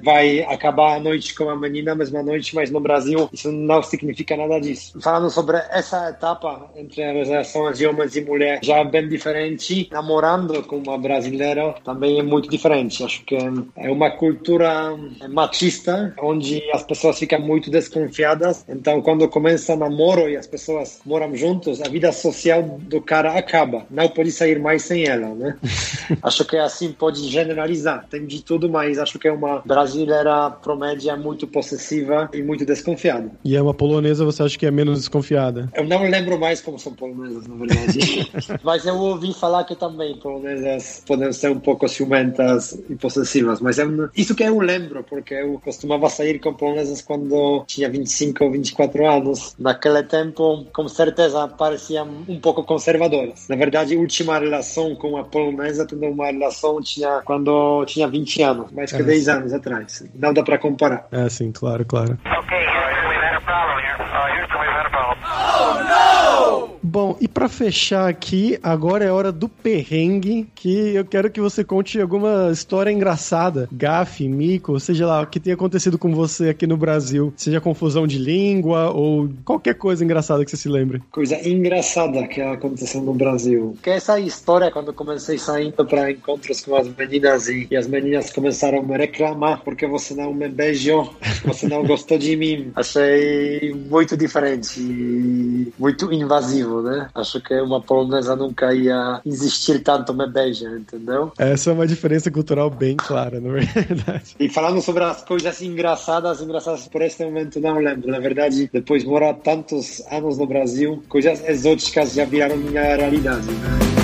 vai 0.04 0.27
acabar 0.48 0.96
a 0.96 1.00
noite 1.00 1.34
com 1.34 1.50
a 1.50 1.56
menina, 1.56 1.92
a 1.92 1.96
mesma 1.96 2.24
noite, 2.24 2.56
mas 2.56 2.72
no 2.72 2.80
Brasil 2.80 3.30
isso 3.32 3.52
não 3.52 3.82
significa 3.84 4.36
nada 4.36 4.60
disso. 4.60 5.00
Falando 5.02 5.30
sobre 5.30 5.58
essa 5.72 6.10
etapa 6.10 6.70
entre 6.76 7.04
as 7.04 7.28
relações 7.28 7.78
de 7.78 7.86
homens 7.86 8.16
e 8.16 8.22
mulheres, 8.22 8.66
já 8.66 8.78
é 8.78 8.86
bem 8.86 9.08
diferente. 9.08 9.90
Namorando 9.92 10.64
com 10.64 10.78
uma 10.78 10.98
brasileira 10.98 11.76
também 11.84 12.20
é 12.20 12.24
muito 12.24 12.50
diferente. 12.50 13.04
Acho 13.04 13.24
que 13.24 13.36
é 13.36 13.90
uma 13.90 14.12
cultura 14.12 14.96
machista, 15.30 16.14
onde 16.22 16.62
as 16.72 16.84
pessoas 16.84 17.20
ficam 17.20 17.40
muito 17.40 17.70
desconfiadas. 17.70 18.66
Então, 18.68 19.02
quando 19.02 19.28
começa 19.28 19.76
namoro 19.76 20.30
e 20.30 20.36
as 20.36 20.48
pessoas 20.48 21.00
moram 21.06 21.36
juntos, 21.36 21.82
a 21.82 21.90
vida 21.90 22.12
social 22.12 22.64
do 22.64 23.02
cara 23.02 23.38
acaba. 23.38 23.86
Não 23.90 24.08
pode 24.10 24.32
sair 24.32 24.60
mais 24.60 24.84
sem 24.84 25.08
ela, 25.08 25.34
né? 25.34 25.58
acho 26.22 26.46
que 26.46 26.58
assim 26.58 26.92
pode 26.92 27.28
generalizar. 27.30 28.06
Tem 28.10 28.26
de 28.26 28.44
tudo, 28.44 28.70
mas 28.70 28.98
acho 28.98 29.20
que 29.20 29.28
é 29.28 29.32
uma 29.32 29.62
brasileira 30.08 30.50
promédia 30.50 31.16
muito 31.18 31.46
possessiva 31.46 32.30
e 32.34 32.42
muito 32.42 32.66
desconfiada. 32.66 33.30
E 33.44 33.56
é 33.56 33.62
uma 33.62 33.74
polonesa, 33.74 34.24
você 34.24 34.42
acha 34.42 34.58
que 34.58 34.66
é 34.66 34.72
menos 34.72 35.00
desconfiada? 35.00 35.70
Eu 35.76 35.86
não 35.86 36.04
lembro 36.04 36.40
mais 36.40 36.62
como 36.62 36.80
são 36.80 36.94
polonesas, 36.94 37.46
na 37.46 37.56
verdade. 37.56 38.32
mas 38.64 38.86
eu 38.86 38.96
ouvi 38.96 39.34
falar 39.34 39.66
que 39.66 39.76
também 39.76 40.18
polonesas 40.18 41.04
podem 41.06 41.32
ser 41.34 41.52
um 41.52 41.60
pouco 41.60 41.88
ciumentas 41.88 42.80
e 42.90 42.96
possessivas. 42.96 43.60
Mas 43.60 43.78
eu, 43.78 44.10
isso 44.16 44.34
que 44.34 44.44
eu 44.44 44.58
lembro, 44.60 45.04
porque 45.04 45.34
eu 45.34 45.60
costumava 45.64 46.10
sair 46.10 46.40
com 46.40 46.54
polonesas 46.54 47.02
quando 47.02 47.64
tinha 47.68 47.90
25 47.90 48.44
ou 48.44 48.52
24 48.52 49.08
anos. 49.08 49.56
Naquele 49.60 50.04
tempo, 50.04 50.66
com 50.74 50.88
certeza, 50.88 51.48
pareciam 51.48 52.08
um 52.28 52.40
pouco 52.40 52.64
conservadoras. 52.64 53.48
Na 53.50 53.56
verdade, 53.56 53.96
a 53.96 54.00
última 54.00 54.40
relação 54.40 54.96
com 54.96 55.18
a 55.18 55.24
polonesa 55.24 55.86
tendo 55.86 56.06
uma 56.06 56.28
relação 56.28 56.82
tinha 56.82 57.22
quando 57.26 57.86
tinha 57.86 58.08
20 58.08 58.42
anos, 58.42 58.72
mais 58.72 58.92
que 58.92 59.02
é, 59.02 59.04
10 59.04 59.28
anos 59.28 59.54
atrás. 59.54 59.97
Não 60.16 60.34
dá 60.34 60.44
para 60.44 60.58
comparar. 60.58 61.08
É, 61.12 61.30
sim, 61.30 61.52
claro, 61.52 61.86
claro. 61.86 62.18
Ok, 62.26 62.58
we've 62.58 63.22
had 63.24 63.36
a 63.36 63.42
problem 63.42 63.78
here. 63.80 63.98
Uh. 64.00 65.16
Oh, 65.60 66.70
no! 66.72 66.80
Bom, 66.84 67.07
e 67.20 67.28
para 67.28 67.50
fechar 67.50 68.08
aqui, 68.08 68.58
agora 68.62 69.06
é 69.06 69.12
hora 69.12 69.32
do 69.32 69.50
perrengue, 69.50 70.48
que 70.56 70.96
eu 70.96 71.06
quero 71.06 71.30
que 71.30 71.42
você 71.42 71.64
conte 71.64 72.00
alguma 72.00 72.50
história 72.52 72.92
engraçada, 72.92 73.68
gafe, 73.72 74.28
mico, 74.28 74.80
seja 74.80 75.06
lá, 75.06 75.22
o 75.22 75.28
que 75.28 75.40
tenha 75.40 75.56
acontecido 75.56 75.98
com 75.98 76.14
você 76.14 76.50
aqui 76.50 76.66
no 76.66 76.78
Brasil, 76.78 77.34
seja 77.36 77.62
confusão 77.62 78.08
de 78.08 78.18
língua 78.18 78.92
ou 78.92 79.30
qualquer 79.44 79.76
coisa 79.76 80.04
engraçada 80.04 80.44
que 80.44 80.52
você 80.52 80.58
se 80.58 80.70
lembre. 80.70 81.02
Coisa 81.12 81.36
engraçada 81.48 82.28
que 82.28 82.42
aconteceu 82.42 83.02
no 83.02 83.14
Brasil. 83.14 83.78
Que 83.82 83.92
essa 83.92 84.20
história 84.20 84.72
quando 84.72 84.94
comecei 84.94 85.38
saindo 85.38 85.86
para 85.86 86.12
encontros 86.12 86.62
com 86.62 86.76
as 86.76 86.88
meninas 86.88 87.48
e, 87.48 87.68
e, 87.70 87.76
as 87.76 87.88
meninas 87.88 88.32
começaram 88.32 88.80
a 88.80 88.84
me 88.84 88.98
reclamar 88.98 89.62
porque 89.64 89.86
você 89.86 90.14
não 90.14 90.34
me 90.34 90.48
beijou, 90.48 91.14
você 91.44 91.68
não 91.68 91.84
gostou 91.84 92.18
de 92.18 92.36
mim. 92.36 92.72
Achei 92.76 93.74
muito 93.74 94.16
diferente, 94.16 95.74
muito 95.78 96.12
invasivo 96.14 96.78
né? 96.82 97.07
Acho 97.14 97.42
que 97.42 97.54
uma 97.62 97.82
polonesa 97.82 98.36
nunca 98.36 98.74
ia 98.74 99.22
insistir 99.26 99.80
tanto 99.80 100.14
me 100.14 100.28
beija, 100.28 100.70
entendeu? 100.70 101.32
Essa 101.38 101.72
é 101.72 101.74
uma 101.74 101.88
diferença 101.88 102.32
cultural 102.32 102.70
bem 102.70 102.96
clara, 102.96 103.40
na 103.40 103.52
verdade. 103.52 104.36
E 104.40 104.50
falando 104.50 104.82
sobre 104.82 105.04
as 105.04 105.24
coisas 105.24 105.62
engraçadas, 105.62 106.42
engraçadas 106.42 106.88
por 106.88 107.02
este 107.02 107.24
momento 107.24 107.60
não 107.60 107.80
lembro. 107.80 108.10
Na 108.10 108.20
verdade, 108.20 108.70
depois 108.72 109.04
de 109.04 109.10
morar 109.10 109.34
tantos 109.36 110.02
anos 110.12 110.38
no 110.38 110.46
Brasil, 110.46 111.04
coisas 111.10 111.44
exóticas 111.48 112.14
já 112.14 112.26
viraram 112.26 112.58
minha 112.58 112.96
realidade, 112.96 113.48
né? 113.48 113.97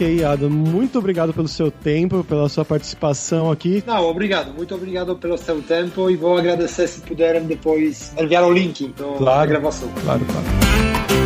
Ok, 0.00 0.24
Adam, 0.24 0.48
muito 0.48 0.98
obrigado 0.98 1.30
pelo 1.34 1.46
seu 1.46 1.70
tempo, 1.70 2.24
pela 2.24 2.48
sua 2.48 2.64
participação 2.64 3.50
aqui. 3.50 3.84
Não, 3.86 4.02
obrigado, 4.06 4.50
muito 4.54 4.74
obrigado 4.74 5.14
pelo 5.14 5.36
seu 5.36 5.60
tempo 5.60 6.08
e 6.08 6.16
vou 6.16 6.38
agradecer 6.38 6.88
se 6.88 7.02
puderem 7.02 7.44
depois 7.44 8.10
enviar 8.18 8.42
o 8.44 8.50
link 8.50 8.94
da 8.96 9.04
claro, 9.18 9.50
gravação. 9.50 9.90
Claro, 10.02 10.24
claro. 10.24 11.19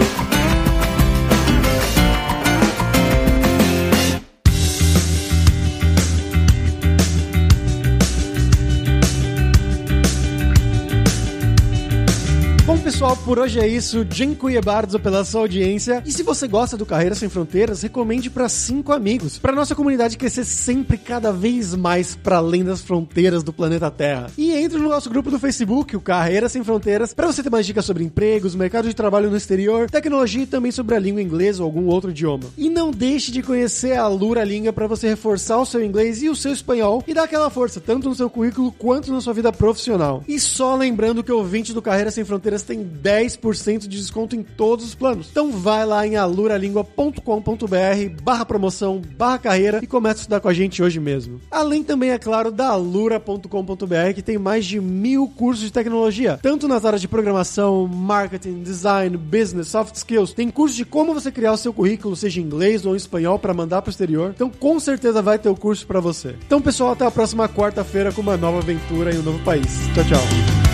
Pessoal, 13.04 13.16
por 13.24 13.38
hoje 13.38 13.60
é 13.60 13.68
isso. 13.68 14.04
Dziękuję 14.04 14.62
bardzo 14.62 14.98
pela 14.98 15.24
sua 15.24 15.42
audiência. 15.42 16.02
E 16.06 16.12
se 16.12 16.22
você 16.22 16.48
gosta 16.48 16.76
do 16.76 16.86
Carreira 16.86 17.14
Sem 17.14 17.28
Fronteiras, 17.28 17.82
recomende 17.82 18.30
para 18.30 18.48
cinco 18.48 18.92
amigos, 18.92 19.38
para 19.38 19.52
nossa 19.52 19.74
comunidade 19.74 20.16
crescer 20.16 20.44
sempre 20.44 20.96
cada 20.96 21.30
vez 21.30 21.74
mais 21.74 22.16
para 22.16 22.38
além 22.38 22.64
das 22.64 22.80
fronteiras 22.80 23.42
do 23.42 23.52
planeta 23.52 23.90
Terra. 23.90 24.28
E 24.38 24.52
entre 24.52 24.78
no 24.78 24.88
nosso 24.88 25.10
grupo 25.10 25.30
do 25.30 25.38
Facebook, 25.38 25.94
o 25.94 26.00
Carreira 26.00 26.48
Sem 26.48 26.64
Fronteiras, 26.64 27.12
para 27.12 27.26
você 27.26 27.42
ter 27.42 27.50
mais 27.50 27.66
dicas 27.66 27.84
sobre 27.84 28.04
empregos, 28.04 28.54
mercado 28.54 28.88
de 28.88 28.94
trabalho 28.94 29.30
no 29.30 29.36
exterior, 29.36 29.90
tecnologia 29.90 30.44
e 30.44 30.46
também 30.46 30.72
sobre 30.72 30.94
a 30.94 30.98
língua 30.98 31.20
inglesa 31.20 31.62
ou 31.62 31.66
algum 31.66 31.86
outro 31.86 32.10
idioma. 32.10 32.44
E 32.56 32.70
não 32.70 32.90
deixe 32.90 33.30
de 33.30 33.42
conhecer 33.42 33.98
a 33.98 34.08
Lura 34.08 34.42
Língua 34.44 34.72
para 34.72 34.86
você 34.86 35.08
reforçar 35.08 35.58
o 35.58 35.66
seu 35.66 35.84
inglês 35.84 36.22
e 36.22 36.30
o 36.30 36.36
seu 36.36 36.52
espanhol 36.52 37.04
e 37.06 37.12
dar 37.12 37.24
aquela 37.24 37.50
força 37.50 37.80
tanto 37.80 38.08
no 38.08 38.14
seu 38.14 38.30
currículo 38.30 38.72
quanto 38.72 39.12
na 39.12 39.20
sua 39.20 39.34
vida 39.34 39.52
profissional. 39.52 40.24
E 40.26 40.40
só 40.40 40.74
lembrando 40.74 41.22
que 41.22 41.32
o 41.32 41.38
ouvinte 41.38 41.74
do 41.74 41.82
Carreira 41.82 42.10
Sem 42.10 42.24
Fronteiras 42.24 42.62
tem 42.62 42.93
10% 43.02 43.80
de 43.80 43.88
desconto 43.88 44.36
em 44.36 44.42
todos 44.42 44.84
os 44.84 44.94
planos. 44.94 45.28
Então 45.30 45.50
vai 45.50 45.84
lá 45.84 46.06
em 46.06 46.16
aluralingua.com.br 46.16 48.22
barra 48.22 48.44
promoção, 48.44 49.02
barra 49.16 49.38
carreira 49.38 49.80
e 49.82 49.86
começa 49.86 50.20
a 50.20 50.22
estudar 50.22 50.40
com 50.40 50.48
a 50.48 50.54
gente 50.54 50.82
hoje 50.82 51.00
mesmo. 51.00 51.40
Além 51.50 51.82
também, 51.82 52.10
é 52.10 52.18
claro, 52.18 52.50
da 52.50 52.68
alura.com.br 52.68 54.14
que 54.14 54.22
tem 54.22 54.38
mais 54.38 54.64
de 54.64 54.80
mil 54.80 55.28
cursos 55.28 55.64
de 55.64 55.72
tecnologia, 55.72 56.38
tanto 56.40 56.68
nas 56.68 56.84
áreas 56.84 57.00
de 57.00 57.08
programação, 57.08 57.86
marketing, 57.86 58.62
design, 58.62 59.16
business, 59.16 59.68
soft 59.68 59.94
skills. 59.96 60.32
Tem 60.32 60.50
curso 60.50 60.76
de 60.76 60.84
como 60.84 61.14
você 61.14 61.30
criar 61.30 61.52
o 61.52 61.56
seu 61.56 61.72
currículo, 61.72 62.16
seja 62.16 62.40
em 62.40 62.44
inglês 62.44 62.86
ou 62.86 62.94
em 62.94 62.96
espanhol, 62.96 63.38
para 63.38 63.54
mandar 63.54 63.82
para 63.82 63.88
o 63.88 63.92
exterior. 63.92 64.32
Então 64.34 64.50
com 64.50 64.78
certeza 64.78 65.22
vai 65.22 65.38
ter 65.38 65.48
o 65.48 65.56
curso 65.56 65.86
para 65.86 66.00
você. 66.00 66.34
Então 66.46 66.60
pessoal, 66.60 66.92
até 66.92 67.06
a 67.06 67.10
próxima 67.10 67.48
quarta-feira 67.48 68.12
com 68.12 68.20
uma 68.20 68.36
nova 68.36 68.58
aventura 68.58 69.14
em 69.14 69.18
um 69.18 69.22
novo 69.22 69.42
país. 69.44 69.66
Tchau, 69.94 70.04
tchau. 70.04 70.73